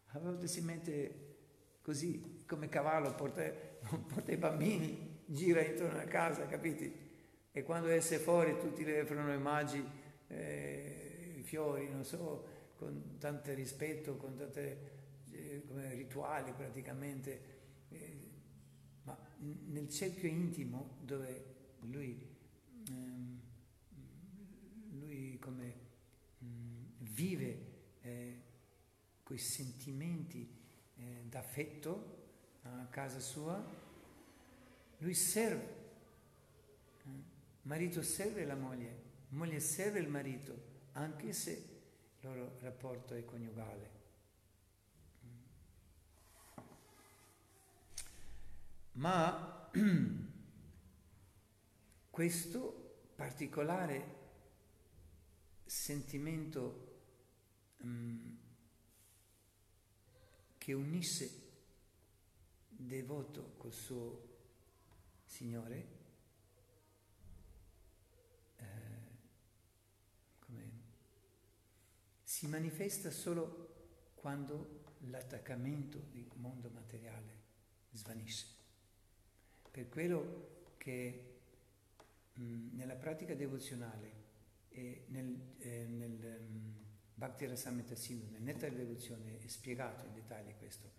A 0.08 0.20
volte 0.20 0.48
si 0.48 0.60
mette 0.60 1.25
così 1.86 2.44
come 2.48 2.68
cavallo, 2.68 3.14
porta, 3.14 3.44
porta 4.08 4.32
i 4.32 4.38
bambini, 4.38 5.20
gira 5.24 5.64
intorno 5.64 5.92
alla 5.94 6.08
casa, 6.08 6.48
capiti? 6.48 6.92
E 7.52 7.62
quando 7.62 7.90
esce 7.90 8.18
fuori 8.18 8.58
tutti 8.58 8.84
le 8.84 9.02
offrono 9.02 9.32
i 9.32 9.38
magi, 9.38 9.86
eh, 10.26 11.36
i 11.38 11.44
fiori, 11.44 11.88
non 11.88 12.04
so, 12.04 12.74
con 12.76 13.20
tanto 13.20 13.54
rispetto, 13.54 14.18
con 14.18 14.36
tanti 14.36 14.60
eh, 14.60 15.62
rituali 15.94 16.52
praticamente. 16.54 17.42
Eh, 17.90 18.30
ma 19.04 19.16
nel 19.68 19.88
cerchio 19.88 20.28
intimo 20.28 20.98
dove 21.02 21.54
lui 21.82 22.34
come 25.40 25.76
mh, 26.40 26.46
mm, 26.48 26.84
vive 27.02 27.60
eh, 28.02 28.42
quei 29.22 29.38
sentimenti 29.38 30.65
d'affetto 31.36 32.14
a 32.62 32.88
casa 32.90 33.20
sua, 33.20 33.62
lui 35.00 35.14
serve. 35.14 35.84
Eh? 37.04 37.24
Marito 37.64 38.02
serve 38.02 38.46
la 38.46 38.56
moglie, 38.56 39.02
moglie 39.30 39.60
serve 39.60 40.00
il 40.00 40.08
marito, 40.08 40.84
anche 40.94 41.34
se 41.34 41.52
il 41.52 42.20
loro 42.22 42.58
rapporto 42.62 43.16
è 43.16 43.26
coniugale. 43.26 43.90
Ma 48.94 49.70
questo 52.12 53.10
particolare 53.14 54.14
sentimento 55.66 57.02
um, 57.80 58.44
che 60.66 60.74
unisse 60.74 61.44
devoto 62.70 63.54
col 63.56 63.72
suo 63.72 64.34
Signore, 65.24 65.88
eh, 68.56 68.64
si 72.24 72.48
manifesta 72.48 73.12
solo 73.12 73.74
quando 74.16 74.86
l'attaccamento 75.02 76.08
del 76.12 76.32
mondo 76.38 76.72
materiale 76.72 77.42
svanisce. 77.92 78.48
Per 79.70 79.88
quello 79.88 80.64
che 80.78 81.42
mh, 82.34 82.76
nella 82.76 82.96
pratica 82.96 83.36
devozionale 83.36 84.24
e 84.70 85.06
nel, 85.10 85.58
eh, 85.60 85.86
nel 85.86 86.40
um, 86.40 86.75
Bhakti 87.16 87.50
Sindhu, 87.96 88.30
nel 88.32 88.42
Netta 88.42 88.68
Devozione, 88.70 89.40
è 89.40 89.48
spiegato 89.48 90.06
in 90.06 90.14
dettaglio 90.14 90.54
questo. 90.58 90.92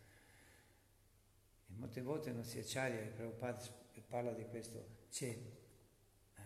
E 1.67 1.75
molte 1.75 2.01
volte 2.01 2.33
non 2.33 2.43
si 2.43 2.59
acciaria, 2.59 3.01
e 3.01 3.09
Prabhupada 3.09 3.63
parla 4.09 4.33
di 4.33 4.45
questo, 4.47 5.05
c'è 5.11 5.27
eh, 5.27 6.43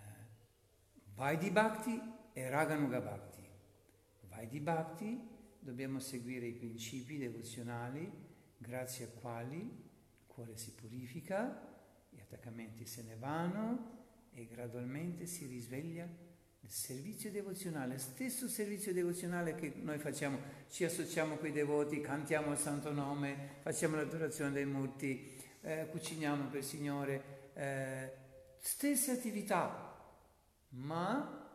Vaidhi 1.14 1.50
Bhakti 1.50 2.00
e 2.32 2.48
Raganuga 2.48 3.00
Bhakti. 3.00 3.48
Vaidhi 4.22 4.60
Bhakti 4.60 5.28
dobbiamo 5.60 6.00
seguire 6.00 6.46
i 6.46 6.54
principi 6.54 7.18
devozionali 7.18 8.10
grazie 8.56 9.06
ai 9.06 9.14
quali 9.20 9.56
il 9.58 10.26
cuore 10.26 10.56
si 10.56 10.72
purifica, 10.72 11.68
gli 12.08 12.20
attaccamenti 12.20 12.86
se 12.86 13.02
ne 13.02 13.16
vanno 13.16 13.98
e 14.32 14.46
gradualmente 14.46 15.26
si 15.26 15.46
risveglia 15.46 16.08
il 16.60 16.70
servizio 16.70 17.30
devozionale, 17.30 17.98
stesso 17.98 18.48
servizio 18.48 18.92
devozionale 18.92 19.54
che 19.54 19.72
noi 19.76 19.98
facciamo, 19.98 20.38
ci 20.68 20.84
associamo 20.84 21.36
con 21.36 21.48
i 21.48 21.52
devoti, 21.52 22.00
cantiamo 22.00 22.52
il 22.52 22.58
santo 22.58 22.92
nome, 22.92 23.56
facciamo 23.62 23.96
l'adorazione 23.96 24.52
dei 24.52 24.66
murti, 24.66 25.36
eh, 25.62 25.88
cuciniamo 25.90 26.48
per 26.48 26.58
il 26.58 26.64
Signore, 26.64 27.50
eh, 27.54 28.12
stesse 28.58 29.12
attività, 29.12 29.96
ma 30.70 31.48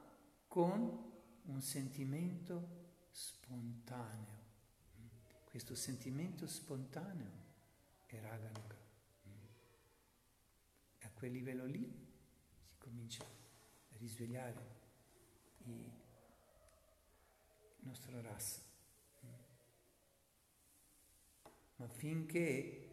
con 0.48 1.14
un 1.44 1.62
sentimento 1.62 2.84
spontaneo. 3.12 4.44
Questo 5.46 5.76
sentimento 5.76 6.48
spontaneo 6.48 7.32
è 8.08 8.20
Raganuga. 8.20 8.76
E 10.98 11.06
a 11.06 11.10
quel 11.14 11.32
livello 11.32 11.66
lì 11.66 11.90
si 12.66 12.76
comincia 12.78 13.24
a 13.24 13.96
risvegliare 13.98 14.75
il 15.72 15.92
nostro 17.80 18.22
rasa. 18.22 18.62
Ma 21.78 21.88
finché 21.90 22.86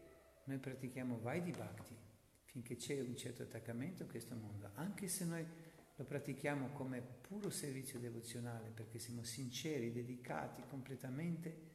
noi 0.44 0.58
pratichiamo 0.58 1.20
vai 1.20 1.42
di 1.42 1.52
bhakti, 1.52 1.96
finché 2.44 2.76
c'è 2.76 3.00
un 3.00 3.16
certo 3.16 3.42
attaccamento 3.42 4.02
a 4.02 4.06
questo 4.06 4.34
mondo, 4.34 4.70
anche 4.74 5.06
se 5.06 5.24
noi 5.24 5.46
lo 5.94 6.04
pratichiamo 6.04 6.70
come 6.70 7.00
puro 7.00 7.50
servizio 7.50 8.00
devozionale, 8.00 8.70
perché 8.70 8.98
siamo 8.98 9.22
sinceri, 9.22 9.92
dedicati 9.92 10.62
completamente, 10.68 11.70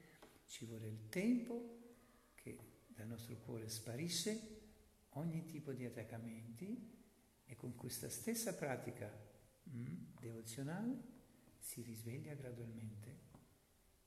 ci 0.45 0.65
vuole 0.65 0.87
il 0.87 1.07
tempo 1.07 1.95
che 2.35 2.57
dal 2.87 3.07
nostro 3.07 3.37
cuore 3.37 3.69
sparisce 3.69 4.55
ogni 5.11 5.45
tipo 5.45 5.71
di 5.71 5.85
attaccamenti 5.85 6.95
e 7.45 7.55
con 7.55 7.75
questa 7.75 8.09
stessa 8.09 8.53
pratica 8.53 9.07
mm, 9.07 9.26
devozionale 10.19 11.15
si 11.59 11.81
risveglia 11.81 12.33
gradualmente 12.33 13.25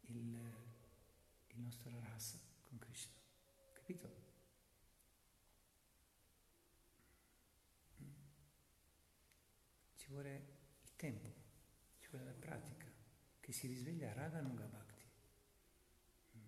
il, 0.02 0.34
il 1.48 1.60
nostro 1.60 1.90
rasa 2.00 2.38
con 2.62 2.78
Krishna. 2.78 3.12
Capito? 3.74 4.08
Mm. 8.02 8.08
Ci 9.96 10.06
vuole 10.08 10.46
il 10.82 10.96
tempo, 10.96 11.32
ci 12.00 12.08
vuole 12.10 12.24
la 12.24 12.32
pratica, 12.32 12.86
che 13.40 13.52
si 13.52 13.66
risveglia 13.66 14.12
Radha 14.12 14.40
Nuga 14.40 14.64
Bhakti. 14.64 15.04
Mm. 16.36 16.40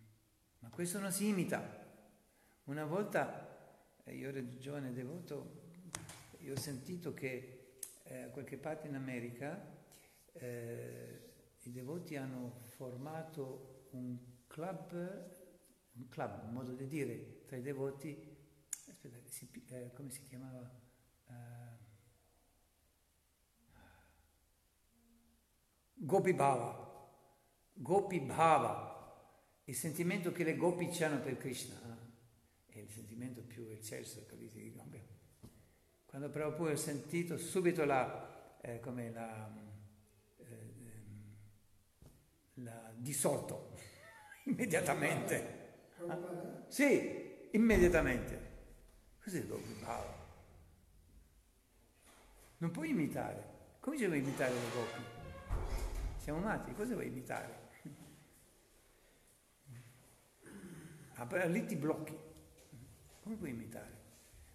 Ma 0.61 0.69
questo 0.71 0.99
non 0.99 1.13
si 1.13 1.29
imita. 1.29 1.81
Una 2.65 2.85
volta, 2.85 3.95
eh, 4.05 4.15
io 4.15 4.29
ero 4.29 4.59
giovane 4.59 4.93
devoto, 4.93 5.71
io 6.39 6.55
ho 6.55 6.59
sentito 6.59 7.13
che 7.13 7.62
eh, 8.13 8.31
qualche 8.31 8.59
parte 8.59 8.89
in 8.89 8.95
America 8.95 9.59
eh, 10.35 11.31
i 11.63 11.73
devoti 11.73 12.17
hanno 12.17 12.61
formato 12.77 13.89
un 13.93 14.19
club, 14.47 14.93
un 15.93 16.09
club, 16.09 16.45
un 16.45 16.53
modo 16.53 16.73
di 16.75 16.87
dire, 16.87 17.45
tra 17.47 17.57
i 17.57 17.63
devoti, 17.63 18.37
aspetta, 18.89 19.17
si, 19.25 19.51
eh, 19.69 19.93
come 19.95 20.11
si 20.11 20.23
chiamava? 20.25 20.81
Uh, 21.27 21.33
Gopi 25.95 26.35
Bhava. 26.35 26.91
Gopi 27.75 28.21
Bhava, 28.21 29.61
il 29.65 29.75
sentimento 29.75 30.33
che 30.33 30.45
le 30.45 30.57
Gopi 30.57 30.91
hanno 31.03 31.21
per 31.21 31.39
Krishna, 31.39 31.77
eh? 31.77 32.73
è 32.75 32.79
il 32.79 32.91
sentimento 32.91 33.43
più 33.43 33.67
eccelso, 33.69 34.27
capite? 34.27 34.61
Quando 36.13 36.29
Prabhupada 36.29 36.73
ho 36.73 36.77
sentito 36.77 37.39
subito 37.39 37.87
la, 37.87 38.61
eh, 38.61 38.81
come 38.81 39.11
la, 39.13 39.51
l'ha 42.53 42.93
dissolto 42.95 43.75
immediatamente. 44.45 45.87
Ah, 46.07 46.19
sì, 46.69 47.49
immediatamente. 47.53 48.51
Cos'è 49.25 49.39
il 49.39 49.47
Bhava? 49.47 50.15
Non 52.59 52.71
puoi 52.71 52.91
imitare. 52.91 53.77
Come 53.81 53.97
ci 53.97 54.05
vuoi 54.05 54.19
imitare 54.19 54.53
le 54.53 54.71
Gopi? 54.71 55.03
Siamo 56.19 56.41
matti, 56.41 56.75
cosa 56.75 56.93
vuoi 56.93 57.07
imitare? 57.07 57.71
Ah, 61.15 61.47
lì 61.47 61.65
ti 61.65 61.77
blocchi. 61.77 62.19
Come 63.23 63.37
puoi 63.37 63.51
imitare? 63.51 64.02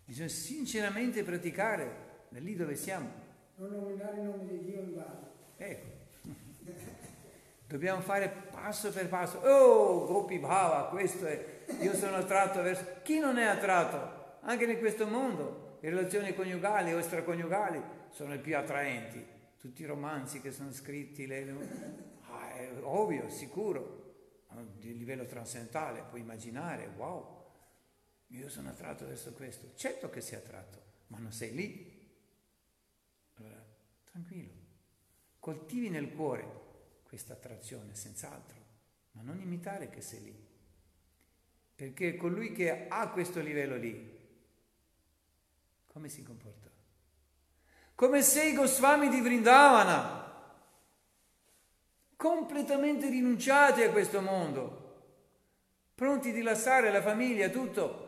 Bisogna 0.07 0.29
sinceramente 0.29 1.21
praticare 1.21 2.27
da 2.29 2.39
lì 2.39 2.55
dove 2.55 2.77
siamo. 2.77 3.11
Non 3.55 3.71
nominare 3.71 4.15
il 4.15 4.23
nome 4.23 4.47
di 4.47 4.63
Dio 4.63 4.79
in 4.79 4.95
vano. 4.95 5.31
Ecco. 5.57 5.87
Dobbiamo 7.67 7.99
fare 7.99 8.29
passo 8.49 8.89
per 8.89 9.09
passo. 9.09 9.39
Oh, 9.39 10.05
Gopi 10.05 10.39
Bhava, 10.39 10.87
questo 10.87 11.25
è. 11.25 11.65
Io 11.81 11.93
sono 11.93 12.15
attratto 12.15 12.61
verso. 12.61 12.85
Chi 13.03 13.19
non 13.19 13.37
è 13.37 13.43
attratto? 13.43 14.37
Anche 14.47 14.63
in 14.63 14.79
questo 14.79 15.07
mondo, 15.07 15.77
le 15.81 15.89
relazioni 15.89 16.33
coniugali 16.33 16.93
o 16.93 16.99
extraconiugali 16.99 17.83
sono 18.09 18.29
le 18.29 18.39
più 18.39 18.55
attraenti. 18.55 19.25
Tutti 19.59 19.81
i 19.81 19.85
romanzi 19.85 20.39
che 20.39 20.53
sono 20.53 20.71
scritti, 20.71 21.27
le... 21.27 21.53
ah, 22.29 22.53
è 22.53 22.71
ovvio, 22.81 23.29
sicuro. 23.29 24.05
Di 24.77 24.97
livello 24.97 25.25
trascendentale, 25.25 26.05
puoi 26.09 26.21
immaginare, 26.21 26.89
wow, 26.95 27.36
io 28.27 28.49
sono 28.49 28.69
attratto 28.69 29.05
verso 29.05 29.31
questo. 29.33 29.71
Certo 29.75 30.09
che 30.09 30.21
sei 30.21 30.37
attratto, 30.37 30.81
ma 31.07 31.17
non 31.19 31.31
sei 31.31 31.53
lì. 31.53 32.09
Allora, 33.35 33.63
tranquillo. 34.03 34.53
Coltivi 35.39 35.89
nel 35.89 36.13
cuore 36.13 36.65
questa 37.03 37.33
attrazione, 37.33 37.95
senz'altro, 37.95 38.65
ma 39.11 39.21
non 39.21 39.39
imitare 39.39 39.89
che 39.89 40.01
sei 40.01 40.23
lì. 40.23 40.45
Perché 41.75 42.15
colui 42.15 42.51
che 42.51 42.87
ha 42.87 43.09
questo 43.09 43.39
livello 43.39 43.75
lì, 43.75 44.15
come 45.85 46.09
si 46.09 46.23
comporta? 46.23 46.69
Come 47.95 48.21
sei 48.21 48.53
Goswami 48.53 49.09
di 49.09 49.21
Vrindavana, 49.21 50.25
completamente 52.15 53.09
rinunciati 53.09 53.83
a 53.83 53.91
questo 53.91 54.21
mondo, 54.21 54.85
pronti 55.95 56.31
di 56.31 56.41
lasciare 56.41 56.91
la 56.91 57.01
famiglia, 57.01 57.49
tutto, 57.49 58.06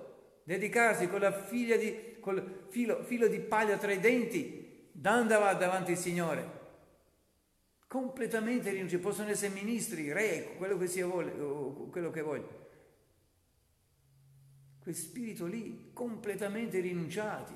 dedicarsi 0.50 1.08
con 1.08 1.20
la 1.20 1.32
figlia 1.32 1.78
di, 1.78 2.16
col 2.20 2.66
filo, 2.70 3.04
filo 3.04 3.28
di 3.28 3.40
paglia 3.40 3.78
tra 3.78 3.92
i 3.92 4.00
denti, 4.00 4.90
andava 5.04 5.54
davanti 5.54 5.92
al 5.92 5.98
Signore 5.98 6.58
completamente 7.86 8.72
rinunciati, 8.72 9.02
possono 9.02 9.30
essere 9.30 9.54
ministri, 9.54 10.12
re, 10.12 10.56
quello 10.58 10.76
che 10.78 10.88
sia 10.88 11.06
vuole, 11.06 11.32
quello 11.92 12.10
che 12.10 12.22
voglio. 12.22 12.68
Quel 14.80 14.96
spirito 14.96 15.46
lì, 15.46 15.92
completamente 15.94 16.80
rinunciati. 16.80 17.54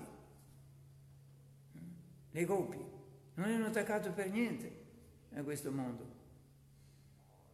Le 2.30 2.46
gopi 2.46 2.78
non 3.36 3.48
erano 3.48 3.68
attaccati 3.68 4.10
per 4.10 4.30
niente 4.30 4.72
a 5.34 5.42
questo 5.42 5.72
mondo. 5.72 6.06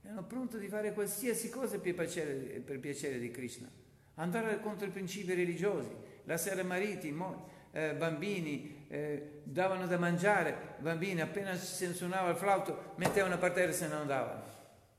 Erano 0.04 0.26
pronti 0.26 0.58
di 0.58 0.68
fare 0.68 0.92
qualsiasi 0.92 1.50
cosa 1.50 1.80
per 1.80 1.94
piacere, 1.94 2.60
per 2.60 2.80
piacere 2.80 3.20
di 3.20 3.32
Krishna. 3.32 3.79
Andare 4.20 4.60
contro 4.60 4.86
i 4.86 4.92
principi 4.92 5.34
religiosi, 5.34 5.96
lasciare 6.24 6.64
mariti, 6.64 7.12
mogli 7.12 7.58
eh, 7.72 7.94
bambini, 7.94 8.86
eh, 8.88 9.42
davano 9.44 9.88
da 9.88 9.98
mangiare, 9.98 10.76
bambini 10.80 11.22
appena 11.22 11.56
si 11.56 11.94
suonava 11.94 12.30
il 12.30 12.36
flauto 12.36 12.94
mettevano 12.96 13.36
a 13.36 13.38
parterre 13.38 13.72
e 13.72 13.74
se 13.74 13.88
ne 13.88 13.94
andavano. 13.94 14.44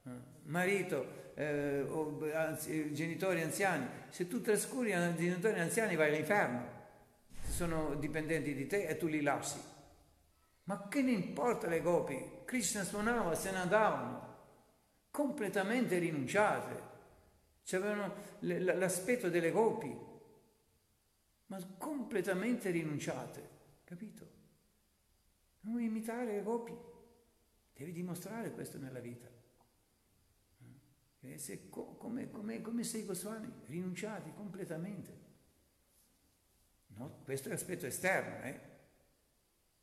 Eh, 0.07 0.11
marito, 0.45 1.33
eh, 1.35 1.83
o, 1.83 2.19
anzi, 2.35 2.93
genitori 2.93 3.43
anziani, 3.43 3.87
se 4.09 4.27
tu 4.27 4.41
trascuri 4.41 4.91
i 4.91 5.15
genitori 5.17 5.59
anziani 5.59 5.97
vai 5.97 6.09
all'inferno, 6.09 6.79
sono 7.49 7.95
dipendenti 7.97 8.55
di 8.55 8.67
te 8.67 8.87
e 8.87 8.97
tu 8.97 9.07
li 9.07 9.23
lasci. 9.23 9.59
Ma 10.65 10.87
che 10.89 11.03
ne 11.03 11.11
importa 11.11 11.67
le 11.67 11.81
gopi? 11.81 12.43
Krishna 12.45 12.85
suonava, 12.85 13.35
se 13.35 13.51
ne 13.51 13.59
andavano, 13.59 14.37
completamente 15.11 15.99
rinunciate. 15.99 16.90
C'avevano 17.71 18.13
l'aspetto 18.41 19.31
delle 19.31 19.53
gopi, 19.53 19.97
ma 21.47 21.65
completamente 21.79 22.69
rinunciate, 22.71 23.49
capito? 23.85 24.29
Non 25.61 25.81
imitare 25.81 26.33
le 26.33 26.43
gopi, 26.43 26.77
devi 27.73 27.93
dimostrare 27.93 28.51
questo 28.51 28.77
nella 28.79 28.99
vita. 28.99 29.29
Eh, 31.21 31.39
se, 31.39 31.69
come, 31.69 32.29
come, 32.33 32.61
come 32.61 32.83
sei 32.83 33.05
Goswami? 33.05 33.53
Rinunciati 33.67 34.33
completamente. 34.35 35.19
No, 36.89 37.21
questo 37.23 37.47
è 37.47 37.51
l'aspetto 37.53 37.87
esterno, 37.87 38.43
eh? 38.47 38.61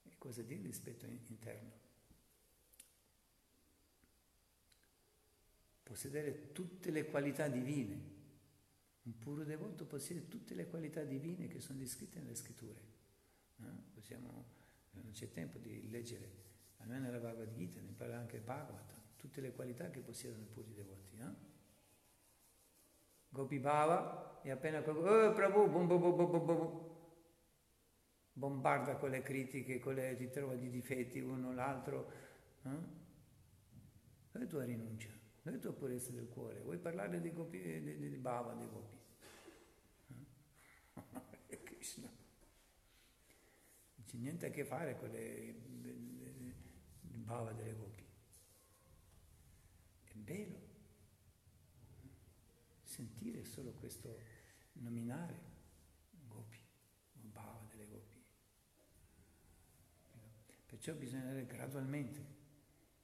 E 0.04 0.16
cosa 0.18 0.42
dire 0.42 0.62
l'aspetto 0.64 1.06
interno? 1.06 1.72
Possedere 5.88 6.52
tutte 6.52 6.92
le 6.92 7.06
qualità 7.06 7.48
divine 7.48 8.16
un 9.08 9.18
puro 9.20 9.46
devoto 9.46 9.86
possiede 9.86 10.28
tutte 10.28 10.54
le 10.54 10.68
qualità 10.68 11.02
divine 11.04 11.48
che 11.48 11.62
sono 11.62 11.80
descritte 11.80 12.20
nelle 12.20 12.36
scritture. 12.36 12.82
No? 13.56 13.86
Possiamo, 13.94 14.46
non 14.92 15.12
c'è 15.14 15.32
tempo 15.32 15.60
di 15.60 15.90
leggere, 15.90 16.30
almeno 16.80 17.06
nella 17.06 17.20
Bhagavad 17.20 17.54
Gita, 17.54 17.80
ne 17.80 17.94
parla 17.96 18.18
anche 18.18 18.40
Bhagavata, 18.40 19.02
tutte 19.16 19.40
le 19.40 19.54
qualità 19.54 19.90
che 19.90 20.02
possiedono 20.02 20.44
i 20.44 20.48
puri 20.48 20.74
devoti. 20.74 21.16
No? 21.16 21.36
Gopi 23.30 23.60
Bhava 23.60 24.42
e 24.44 24.52
appena 24.52 24.80
oh, 24.80 25.32
Prabhu, 25.32 25.70
bom, 25.70 25.88
bom, 25.88 26.00
bom, 26.00 26.46
bom, 26.46 26.90
bombarda 28.34 28.98
con 28.98 29.10
le 29.10 29.22
critiche, 29.22 29.80
con 29.80 29.94
le, 29.94 30.18
ti 30.18 30.30
trova 30.30 30.56
di 30.56 30.70
difetti 30.70 31.20
uno 31.20 31.54
l'altro. 31.54 32.12
No? 32.64 33.06
È 34.34 34.46
tua 34.48 34.66
rinuncia? 34.66 35.17
Dove 35.48 35.60
è 35.60 35.62
tua 35.62 35.72
purezza 35.72 36.12
del 36.12 36.28
cuore? 36.28 36.60
Vuoi 36.60 36.78
parlare 36.78 37.22
di, 37.22 37.32
gopi, 37.32 37.58
di, 37.58 37.98
di, 37.98 38.10
di 38.10 38.18
Bhava, 38.18 38.54
di 38.54 38.68
Gopi? 38.68 38.98
Krishna. 41.64 42.10
Non 43.96 44.06
c'è 44.06 44.18
niente 44.18 44.48
a 44.48 44.50
che 44.50 44.66
fare 44.66 44.98
con 44.98 45.10
le, 45.10 45.56
le 45.84 46.54
bava 47.00 47.54
delle 47.54 47.74
gopi. 47.76 48.04
È 50.04 50.16
bello 50.16 50.60
sentire 52.84 53.46
solo 53.46 53.72
questo 53.72 54.20
nominare 54.74 55.40
gopi, 56.28 56.60
bava 57.14 57.66
delle 57.70 57.88
gopi. 57.88 58.22
Perciò 60.66 60.94
bisogna 60.94 61.22
andare 61.22 61.46
gradualmente. 61.46 62.37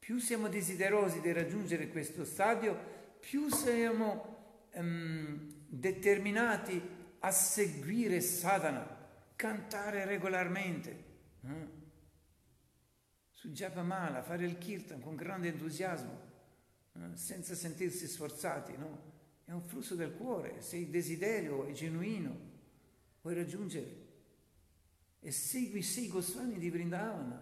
Più 0.03 0.19
siamo 0.19 0.49
desiderosi 0.49 1.21
di 1.21 1.31
raggiungere 1.31 1.87
questo 1.87 2.25
stadio, 2.25 2.77
più 3.21 3.47
siamo 3.47 4.65
um, 4.73 5.49
determinati 5.65 6.81
a 7.19 7.31
seguire 7.31 8.19
sadhana, 8.19 8.85
cantare 9.37 10.03
regolarmente. 10.03 11.03
Eh? 11.41 11.67
Su 13.31 13.51
Japamala, 13.51 14.23
fare 14.23 14.43
il 14.43 14.57
kirtan 14.57 14.99
con 14.99 15.15
grande 15.15 15.47
entusiasmo, 15.47 16.19
eh? 16.95 17.15
senza 17.15 17.55
sentirsi 17.55 18.05
sforzati, 18.05 18.75
no? 18.75 19.11
È 19.45 19.51
un 19.53 19.61
flusso 19.61 19.95
del 19.95 20.11
cuore, 20.15 20.59
se 20.59 20.75
il 20.75 20.89
desiderio 20.89 21.65
è 21.65 21.71
genuino, 21.71 22.37
vuoi 23.21 23.35
raggiungere. 23.35 24.01
E 25.21 25.31
segui 25.31 25.81
sei 25.81 26.09
Goswami 26.09 26.57
di 26.57 26.69
Vrindavana, 26.69 27.41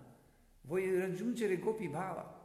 vuoi 0.62 0.96
raggiungere 0.96 1.58
Gopi 1.58 1.88
Bhava. 1.90 2.38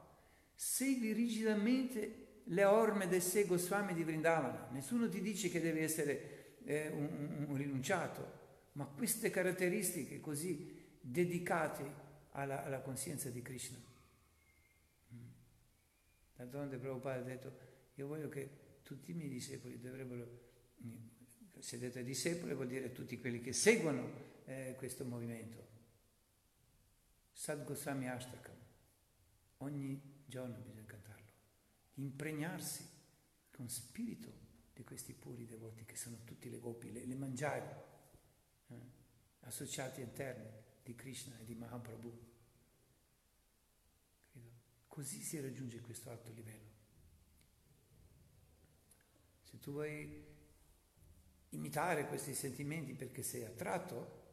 Segui 0.56 1.12
rigidamente 1.12 2.40
le 2.44 2.64
orme 2.64 3.08
del 3.08 3.20
sei 3.20 3.44
Goswami 3.44 3.92
di 3.92 4.02
Vrindavana. 4.02 4.68
Nessuno 4.70 5.08
ti 5.08 5.20
dice 5.20 5.50
che 5.50 5.60
devi 5.60 5.80
essere 5.80 6.56
eh, 6.64 6.88
un, 6.88 7.44
un, 7.48 7.56
rinunciato, 7.56 8.44
ma 8.72 8.86
queste 8.86 9.28
caratteristiche 9.28 10.18
così 10.18 10.98
dedicate 11.00 12.04
alla, 12.32 12.64
alla 12.64 12.80
coscienza 12.80 13.28
di 13.28 13.42
Krishna. 13.42 13.78
Mm. 15.14 15.28
D'altronde 16.36 16.78
Prabhupada 16.78 17.20
ha 17.20 17.24
detto, 17.24 17.58
io 17.94 18.06
voglio 18.06 18.30
che 18.30 18.64
tutti 18.82 19.10
i 19.10 19.14
miei 19.14 19.28
discepoli 19.28 19.78
dovrebbero, 19.78 20.26
se 21.58 21.78
detto 21.78 22.00
discepoli 22.00 22.54
vuol 22.54 22.68
dire 22.68 22.92
tutti 22.92 23.18
quelli 23.18 23.40
che 23.40 23.52
seguono 23.52 24.10
eh, 24.46 24.74
questo 24.78 25.04
movimento. 25.04 25.74
Sadgosami 27.32 28.08
Ashtakam, 28.08 28.56
ogni 29.58 30.15
giorno 30.26 30.56
bisogna 30.56 30.84
cantarlo, 30.84 31.30
impregnarsi 31.94 32.88
con 33.50 33.68
spirito 33.68 34.44
di 34.72 34.84
questi 34.84 35.14
puri 35.14 35.46
devoti 35.46 35.84
che 35.84 35.96
sono 35.96 36.22
tutti 36.24 36.50
le 36.50 36.58
gopi, 36.58 36.92
le, 36.92 37.06
le 37.06 37.14
mangiari, 37.14 37.66
eh, 38.68 38.74
associati 39.40 40.02
interni 40.02 40.50
di 40.82 40.94
Krishna 40.94 41.38
e 41.38 41.44
di 41.44 41.54
Mahaprabhu. 41.54 42.34
Così 44.86 45.22
si 45.22 45.40
raggiunge 45.40 45.80
questo 45.80 46.10
alto 46.10 46.32
livello. 46.32 46.70
Se 49.42 49.58
tu 49.58 49.72
vuoi 49.72 50.24
imitare 51.50 52.06
questi 52.06 52.34
sentimenti 52.34 52.94
perché 52.94 53.22
sei 53.22 53.44
attratto, 53.44 54.24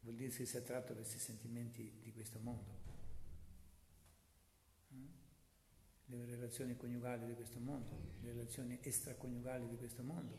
vuol 0.00 0.14
dire 0.14 0.30
che 0.30 0.46
sei 0.46 0.60
attratto 0.60 0.92
da 0.92 1.00
questi 1.00 1.18
sentimenti 1.18 2.00
di 2.02 2.12
questo 2.12 2.38
mondo. 2.38 2.82
Mm? 4.92 5.06
Le 6.14 6.26
relazioni 6.26 6.76
coniugali 6.76 7.26
di 7.26 7.34
questo 7.34 7.58
mondo, 7.58 8.14
le 8.20 8.30
relazioni 8.30 8.78
extraconiugali 8.80 9.66
di 9.66 9.76
questo 9.76 10.04
mondo. 10.04 10.36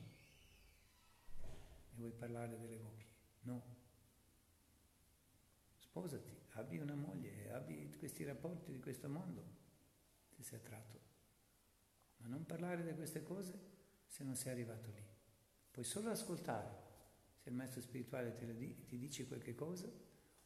E 1.41 1.97
vuoi 1.97 2.13
parlare 2.13 2.57
delle 2.57 2.80
coppie? 2.80 3.07
No. 3.41 3.61
Sposati, 5.78 6.34
abbi 6.51 6.78
una 6.78 6.95
moglie, 6.95 7.51
abbi 7.51 7.93
questi 7.97 8.23
rapporti 8.23 8.71
di 8.71 8.80
questo 8.80 9.09
mondo, 9.09 9.43
se 10.30 10.43
sei 10.43 10.59
attratto. 10.59 10.99
Ma 12.17 12.28
non 12.28 12.45
parlare 12.45 12.82
di 12.82 12.93
queste 12.93 13.21
cose 13.21 13.59
se 14.05 14.23
non 14.23 14.36
sei 14.36 14.53
arrivato 14.53 14.89
lì. 14.91 15.05
Puoi 15.71 15.84
solo 15.84 16.09
ascoltare 16.09 16.84
se 17.36 17.49
il 17.49 17.55
maestro 17.55 17.82
spirituale 17.82 18.34
te 18.34 18.55
di, 18.55 18.86
ti 18.86 18.97
dice 18.97 19.28
qualche 19.28 19.53
cosa 19.53 19.91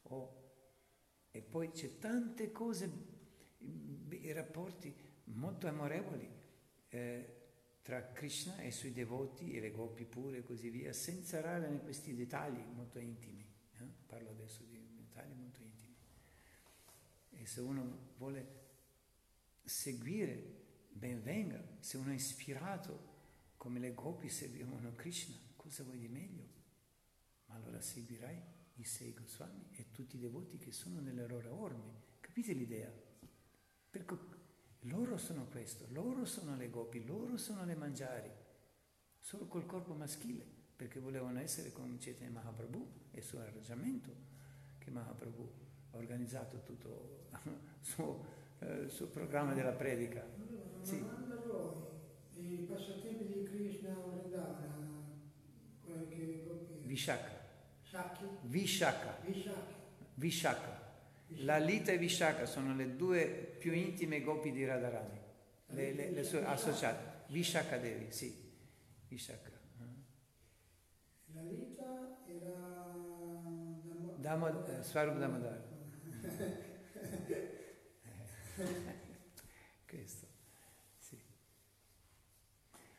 o, 0.02 0.54
e 1.30 1.40
poi 1.40 1.70
c'è 1.70 1.98
tante 1.98 2.50
cose, 2.50 3.18
i 3.58 4.32
rapporti 4.32 5.09
molto 5.34 5.66
amorevoli 5.66 6.28
eh, 6.88 7.36
tra 7.82 8.12
Krishna 8.12 8.58
e 8.58 8.68
i 8.68 8.72
suoi 8.72 8.92
devoti 8.92 9.52
e 9.52 9.60
le 9.60 9.70
gopi 9.70 10.04
pure 10.04 10.38
e 10.38 10.42
così 10.42 10.70
via, 10.70 10.92
senza 10.92 11.36
entrare 11.36 11.68
in 11.68 11.80
questi 11.82 12.14
dettagli 12.14 12.62
molto 12.74 12.98
intimi. 12.98 13.44
Eh? 13.78 13.86
Parlo 14.06 14.30
adesso 14.30 14.62
di 14.64 14.78
dettagli 14.96 15.32
molto 15.34 15.62
intimi. 15.62 15.96
E 17.30 17.46
se 17.46 17.60
uno 17.60 18.12
vuole 18.18 18.58
seguire 19.64 20.58
ben 20.90 21.22
venga, 21.22 21.62
se 21.78 21.96
uno 21.96 22.10
è 22.10 22.14
ispirato 22.14 23.08
come 23.56 23.78
le 23.78 23.94
gopi 23.94 24.28
seguivano 24.28 24.94
Krishna, 24.94 25.36
cosa 25.56 25.82
vuoi 25.82 25.98
di 25.98 26.08
meglio? 26.08 26.48
Ma 27.46 27.54
allora 27.54 27.80
seguirai 27.80 28.40
i 28.74 28.84
sei 28.84 29.12
Goswami 29.12 29.68
e 29.72 29.90
tutti 29.90 30.16
i 30.16 30.20
devoti 30.20 30.58
che 30.58 30.72
sono 30.72 31.00
nelle 31.00 31.26
loro 31.26 31.54
orme. 31.54 32.02
Capite 32.20 32.52
l'idea? 32.52 32.92
Perché 33.90 34.18
loro 34.84 35.16
sono 35.18 35.46
questo, 35.50 35.86
loro 35.90 36.24
sono 36.24 36.56
le 36.56 36.70
gopi, 36.70 37.04
loro 37.04 37.36
sono 37.36 37.64
le 37.64 37.74
mangiari, 37.74 38.30
solo 39.18 39.46
col 39.46 39.66
corpo 39.66 39.94
maschile, 39.94 40.44
perché 40.74 41.00
volevano 41.00 41.40
essere 41.40 41.72
con 41.72 41.98
Chaitanya 41.98 42.30
Mahaprabhu 42.30 42.88
e 43.10 43.18
il 43.18 43.24
suo 43.24 43.40
arrangiamento, 43.40 44.10
che 44.78 44.90
Mahaprabhu 44.90 45.52
ha 45.90 45.96
organizzato 45.96 46.62
tutto 46.62 47.28
il 47.44 47.60
suo, 47.80 48.24
eh, 48.60 48.88
suo 48.88 49.06
programma 49.08 49.52
della 49.52 49.72
predica. 49.72 50.24
Sì. 50.80 51.00
Ma 51.00 51.36
voi 51.46 51.88
i 52.36 52.66
passatempi 52.68 53.26
di 53.26 53.42
Krishna 53.42 53.94
Vrindavana, 53.94 55.04
qualche 55.84 56.40
Vishaka. 56.90 57.38
Shakti? 57.82 58.24
Vishaka. 58.42 59.18
Vishaka. 59.24 59.74
Vishaka. 60.14 60.79
La 61.38 61.58
Lita 61.58 61.92
e 61.92 61.98
Vishaka 61.98 62.44
sono 62.46 62.74
le 62.74 62.96
due 62.96 63.26
più 63.58 63.72
intime 63.72 64.20
gopi 64.20 64.50
di 64.52 64.64
Radharani, 64.64 65.20
le, 65.66 65.92
le, 65.92 66.10
le 66.10 66.22
sue 66.24 66.44
associate. 66.44 67.24
Vishaka 67.28 67.78
Devi, 67.78 68.10
sì. 68.10 68.48
Vishaka. 69.08 69.50
La 71.32 71.42
Lita 71.42 72.18
era 72.26 72.70
Damo, 74.16 74.66
eh, 74.66 74.82
Swarup 74.82 75.18
Damodar. 75.18 75.62
Questo, 79.86 80.26
sì. 80.98 81.18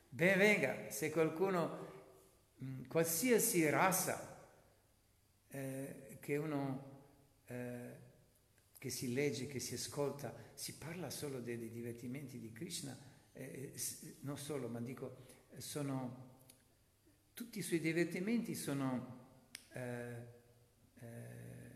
Ben 0.10 0.38
venga, 0.38 0.90
se 0.90 1.12
qualcuno, 1.12 1.88
mm, 2.64 2.86
qualsiasi 2.86 3.70
razza 3.70 4.40
eh, 5.50 6.18
che 6.20 6.38
uno 6.38 6.90
eh, 7.46 8.01
che 8.82 8.90
si 8.90 9.14
legge, 9.14 9.46
che 9.46 9.60
si 9.60 9.76
ascolta, 9.76 10.34
si 10.56 10.76
parla 10.76 11.12
solo 11.12 11.40
dei, 11.40 11.56
dei 11.56 11.70
divertimenti 11.70 12.40
di 12.40 12.52
Krishna, 12.52 12.98
eh, 13.32 13.74
eh 13.76 14.16
non 14.22 14.40
solo, 14.40 14.68
ma 14.68 14.82
dico, 14.82 15.18
sono, 15.58 16.30
tutti 17.36 17.60
i 17.60 17.62
suoi 17.62 17.80
divertimenti 17.80 18.56
sono 18.56 19.20
eh, 19.74 20.16
eh, 21.00 21.72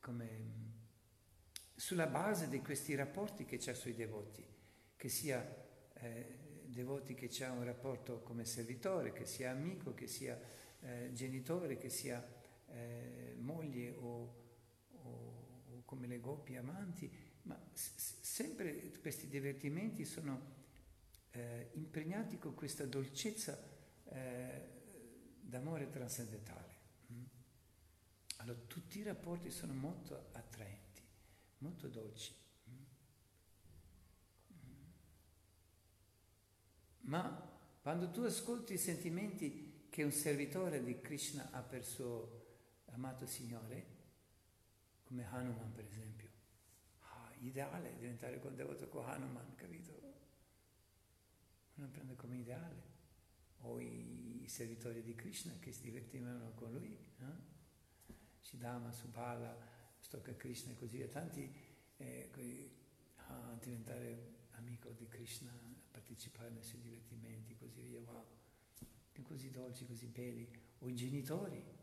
come 0.00 0.60
sulla 1.74 2.06
base 2.06 2.48
di 2.48 2.62
questi 2.62 2.94
rapporti 2.94 3.44
che 3.44 3.58
c'è 3.58 3.74
sui 3.74 3.94
devoti, 3.94 4.42
che 4.96 5.08
sia 5.10 5.46
eh, 5.96 6.62
devoti 6.64 7.12
che 7.12 7.28
c'è 7.28 7.50
un 7.50 7.62
rapporto 7.62 8.22
come 8.22 8.46
servitore, 8.46 9.12
che 9.12 9.26
sia 9.26 9.50
amico, 9.50 9.92
che 9.92 10.06
sia 10.06 10.40
eh, 10.80 11.10
genitore, 11.12 11.76
che 11.76 11.90
sia 11.90 12.26
eh, 12.68 13.34
moglie 13.36 13.90
o, 13.90 14.41
come 15.92 16.06
le 16.06 16.20
goppie 16.20 16.56
amanti, 16.56 17.10
ma 17.42 17.60
sempre 17.74 18.92
questi 19.02 19.28
divertimenti 19.28 20.06
sono 20.06 20.60
eh, 21.32 21.68
impregnati 21.74 22.38
con 22.38 22.54
questa 22.54 22.86
dolcezza 22.86 23.62
eh, 24.04 24.68
d'amore 25.38 25.90
trascendentale. 25.90 26.76
Mm? 27.12 27.24
Allora 28.38 28.58
tutti 28.66 29.00
i 29.00 29.02
rapporti 29.02 29.50
sono 29.50 29.74
molto 29.74 30.30
attraenti 30.32 31.02
molto 31.58 31.88
dolci. 31.88 32.34
Ma 37.00 37.50
quando 37.82 38.10
tu 38.10 38.22
ascolti 38.22 38.72
i 38.74 38.78
sentimenti 38.78 39.88
che 39.90 40.02
un 40.04 40.10
servitore 40.10 40.82
di 40.82 41.02
Krishna 41.02 41.50
ha 41.50 41.60
per 41.60 41.84
suo 41.84 42.40
amato 42.86 43.26
Signore, 43.26 44.00
come 45.12 45.26
Hanuman 45.26 45.70
per 45.72 45.84
esempio, 45.84 46.30
ah, 47.00 47.30
ideale 47.40 47.94
diventare 47.96 48.40
con 48.40 48.54
devoto 48.54 48.88
con 48.88 49.04
Hanuman, 49.04 49.54
capito? 49.56 50.00
Uno 51.74 51.88
prende 51.88 52.16
come 52.16 52.38
ideale. 52.38 52.90
O 53.64 53.78
i, 53.78 54.44
servitori 54.48 55.02
di 55.02 55.14
Krishna 55.14 55.54
che 55.60 55.70
si 55.72 55.82
divertivano 55.82 56.52
con 56.54 56.72
lui, 56.72 56.92
eh? 56.94 58.14
Shidama, 58.40 58.90
Subala, 58.90 59.56
tocca 60.08 60.34
Krishna 60.34 60.72
e 60.72 60.74
così 60.74 60.96
via, 60.96 61.08
tanti 61.08 61.50
eh, 61.96 62.30
a 63.16 63.56
diventare 63.60 64.46
amico 64.52 64.90
di 64.90 65.06
Krishna, 65.08 65.52
partecipare 65.90 66.50
nei 66.50 66.62
suoi 66.62 66.80
divertimenti, 66.80 67.54
così 67.54 67.82
via, 67.82 68.00
wow, 68.00 68.26
così 69.22 69.50
dolci, 69.50 69.86
così 69.86 70.06
belli, 70.06 70.48
o 70.78 70.88
i 70.88 70.94
genitori? 70.94 71.81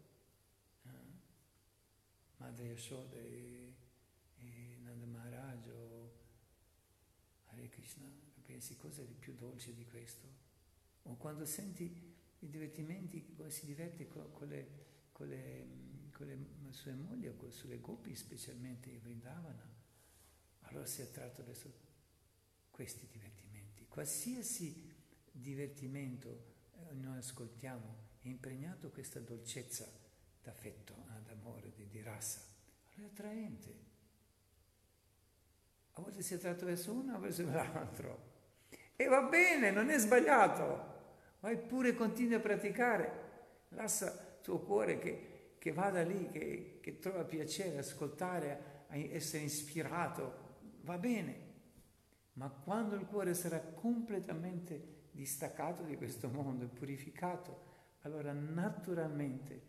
Madre 2.40 2.68
Yashoda 2.68 3.18
e, 3.18 3.74
e 4.38 4.78
Nanda 4.82 5.06
Maharaj 5.06 5.68
o 5.70 6.12
Hare 7.48 7.68
Krishna, 7.70 8.10
pensi 8.46 8.76
cosa 8.78 9.02
è 9.02 9.06
di 9.06 9.14
più 9.14 9.36
dolce 9.36 9.74
di 9.74 9.86
questo? 9.86 10.28
O 11.04 11.16
quando 11.18 11.46
senti 11.46 12.16
i 12.40 12.50
divertimenti, 12.50 13.34
come 13.36 13.50
si 13.50 13.66
diverte 13.66 14.08
con, 14.08 14.32
con, 14.32 14.48
le, 14.48 14.68
con, 15.12 15.28
le, 15.28 15.68
con 16.12 16.28
le, 16.28 16.72
sue 16.72 16.94
mogli 16.94 17.28
o 17.28 17.36
con, 17.36 17.52
sulle 17.52 17.80
gopi, 17.80 18.16
specialmente 18.16 18.90
in 18.90 19.00
Vrindavana, 19.02 19.78
allora 20.62 20.86
si 20.86 21.02
è 21.02 21.04
attratto 21.04 21.44
verso 21.44 21.74
questi 22.72 23.06
divertimenti. 23.12 23.86
Qualsiasi 23.88 24.96
divertimento 25.32 26.56
eh, 26.90 26.94
noi 26.94 27.18
ascoltiamo 27.18 28.08
è 28.22 28.28
impregnato 28.28 28.90
questa 28.92 29.20
dolcezza 29.20 29.99
d'affetto, 30.42 30.94
eh, 30.94 31.22
d'amore, 31.26 31.72
di, 31.76 31.88
di 31.88 32.02
razza. 32.02 32.42
Allora 32.96 33.10
è 33.10 33.12
attraente. 33.12 33.88
A 35.94 36.02
volte 36.02 36.22
si 36.22 36.34
è 36.34 36.38
attratto 36.38 36.66
verso 36.66 36.94
uno, 36.94 37.16
a 37.16 37.18
volte 37.18 37.44
verso 37.44 37.74
l'altro. 37.74 38.28
E 38.96 39.06
va 39.08 39.22
bene, 39.24 39.72
non 39.72 39.90
è 39.90 39.98
sbagliato. 39.98 40.98
Vai 41.40 41.58
pure 41.58 41.94
continui 41.94 42.34
a 42.36 42.40
praticare. 42.40 43.28
Lascia 43.70 44.08
il 44.08 44.42
tuo 44.42 44.60
cuore 44.60 45.00
che, 45.00 45.56
che 45.58 45.72
vada 45.72 46.02
lì, 46.02 46.30
che, 46.30 46.80
che 46.82 47.00
trova 47.00 47.24
piacere, 47.24 47.78
ascoltare, 47.78 48.86
essere 48.90 49.44
ispirato. 49.44 50.48
Va 50.82 50.98
bene. 50.98 51.48
Ma 52.34 52.50
quando 52.50 52.96
il 52.96 53.06
cuore 53.06 53.34
sarà 53.34 53.60
completamente 53.60 55.08
distaccato 55.12 55.84
di 55.84 55.98
questo 55.98 56.30
mondo 56.30 56.64
e 56.64 56.68
purificato, 56.68 57.68
allora 58.02 58.32
naturalmente 58.32 59.69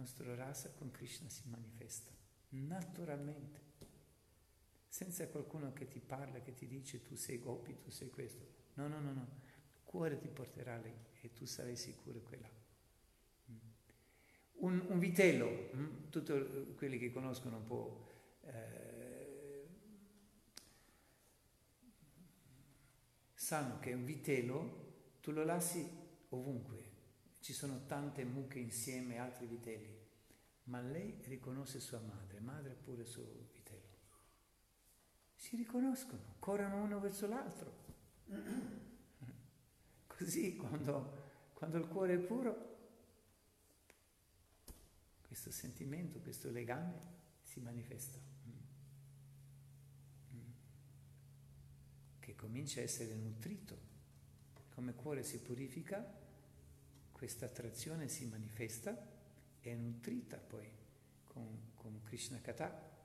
nostro 0.00 0.34
rasa 0.34 0.72
con 0.72 0.90
Krishna 0.90 1.28
si 1.28 1.42
manifesta. 1.48 2.10
Naturalmente. 2.50 3.68
Senza 4.88 5.28
qualcuno 5.28 5.72
che 5.72 5.86
ti 5.86 6.00
parla, 6.00 6.40
che 6.40 6.54
ti 6.54 6.66
dice 6.66 7.02
tu 7.02 7.14
sei 7.14 7.38
gopi, 7.38 7.78
tu 7.78 7.90
sei 7.90 8.10
questo. 8.10 8.44
No, 8.74 8.88
no, 8.88 8.98
no, 9.00 9.12
no. 9.12 9.28
Il 9.74 9.84
cuore 9.84 10.18
ti 10.18 10.28
porterà 10.28 10.76
lì 10.78 10.92
e 11.20 11.32
tu 11.32 11.44
sarai 11.44 11.76
sicuro 11.76 12.20
quella. 12.22 12.48
Mm. 13.50 13.56
Un, 14.54 14.86
un 14.88 14.98
vitello, 14.98 15.70
mm, 15.76 16.08
tutti 16.08 16.74
quelli 16.74 16.98
che 16.98 17.12
conoscono 17.12 17.58
un 17.58 17.64
po' 17.64 18.08
eh, 18.42 19.68
sanno 23.34 23.78
che 23.78 23.92
un 23.92 24.04
vitello 24.04 24.88
tu 25.20 25.30
lo 25.30 25.44
lasci 25.44 25.86
ovunque, 26.30 26.89
ci 27.40 27.52
sono 27.52 27.86
tante 27.86 28.24
mucche 28.24 28.58
insieme, 28.58 29.18
altri 29.18 29.46
vitelli, 29.46 29.98
ma 30.64 30.80
lei 30.80 31.18
riconosce 31.24 31.80
sua 31.80 32.00
madre, 32.00 32.40
madre 32.40 32.74
pure 32.74 33.04
suo 33.04 33.24
vitello. 33.52 33.98
Si 35.34 35.56
riconoscono, 35.56 36.36
corrono 36.38 36.82
uno 36.82 37.00
verso 37.00 37.26
l'altro. 37.26 37.88
Così 40.06 40.54
quando, 40.56 41.52
quando 41.54 41.78
il 41.78 41.88
cuore 41.88 42.14
è 42.14 42.18
puro, 42.18 42.68
questo 45.22 45.50
sentimento, 45.50 46.20
questo 46.20 46.50
legame 46.50 46.98
si 47.42 47.60
manifesta. 47.60 48.18
Che 52.18 52.34
comincia 52.34 52.80
a 52.80 52.82
essere 52.82 53.14
nutrito 53.14 53.88
come 54.68 54.94
cuore 54.94 55.22
si 55.22 55.40
purifica, 55.40 56.19
questa 57.20 57.44
attrazione 57.44 58.08
si 58.08 58.24
manifesta 58.24 58.96
è 59.60 59.74
nutrita 59.74 60.38
poi 60.38 60.66
con, 61.26 61.72
con 61.74 62.00
Krishna 62.02 62.40
Kata 62.40 62.96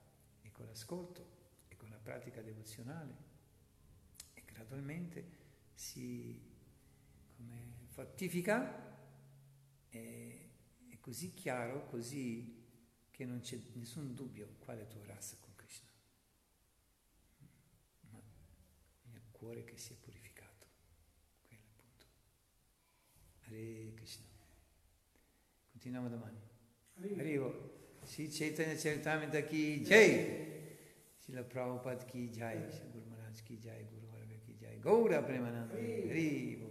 e 0.41 0.51
con 0.51 0.65
l'ascolto 0.67 1.27
e 1.67 1.75
con 1.75 1.89
la 1.89 1.97
pratica 1.97 2.41
devozionale 2.41 3.13
e 4.33 4.41
gradualmente 4.45 5.27
si 5.73 6.41
come, 7.35 7.73
fortifica 7.89 8.97
e 9.89 10.49
è 10.87 10.97
così 11.01 11.33
chiaro, 11.33 11.85
così 11.87 12.63
che 13.11 13.25
non 13.25 13.41
c'è 13.41 13.59
nessun 13.73 14.13
dubbio 14.13 14.55
quale 14.59 14.83
il 14.83 14.87
tuo 14.87 15.03
rasa 15.03 15.35
con 15.41 15.53
Krishna. 15.55 15.89
Ma 18.11 18.21
nel 19.11 19.29
cuore 19.31 19.65
che 19.65 19.77
si 19.77 19.91
è 19.91 19.95
purificato. 19.97 20.24
Hare 23.55 23.93
Krishna. 23.95 24.25
Continuiamo 25.71 26.09
domani. 26.09 26.37
Arrivo. 27.17 27.73
Sri 28.03 28.29
Chaitanya 28.29 28.75
Charitamrita 28.75 29.45
ki 29.45 29.81
jai. 29.81 30.67
Srila 31.17 31.43
Prabhupada 31.43 32.03
ki 32.05 32.29
jai. 32.29 32.69
Sri 32.69 32.89
Guru 32.91 33.05
Maharaj 33.09 33.41
ki 33.43 33.57
jai. 33.57 33.85
Guru 33.89 34.07
Varga 34.11 34.35
ki 34.45 34.57
jai. 34.59 34.79
Gaura 34.79 35.23
Premananda. 35.23 35.73
Harivo. 35.73 36.65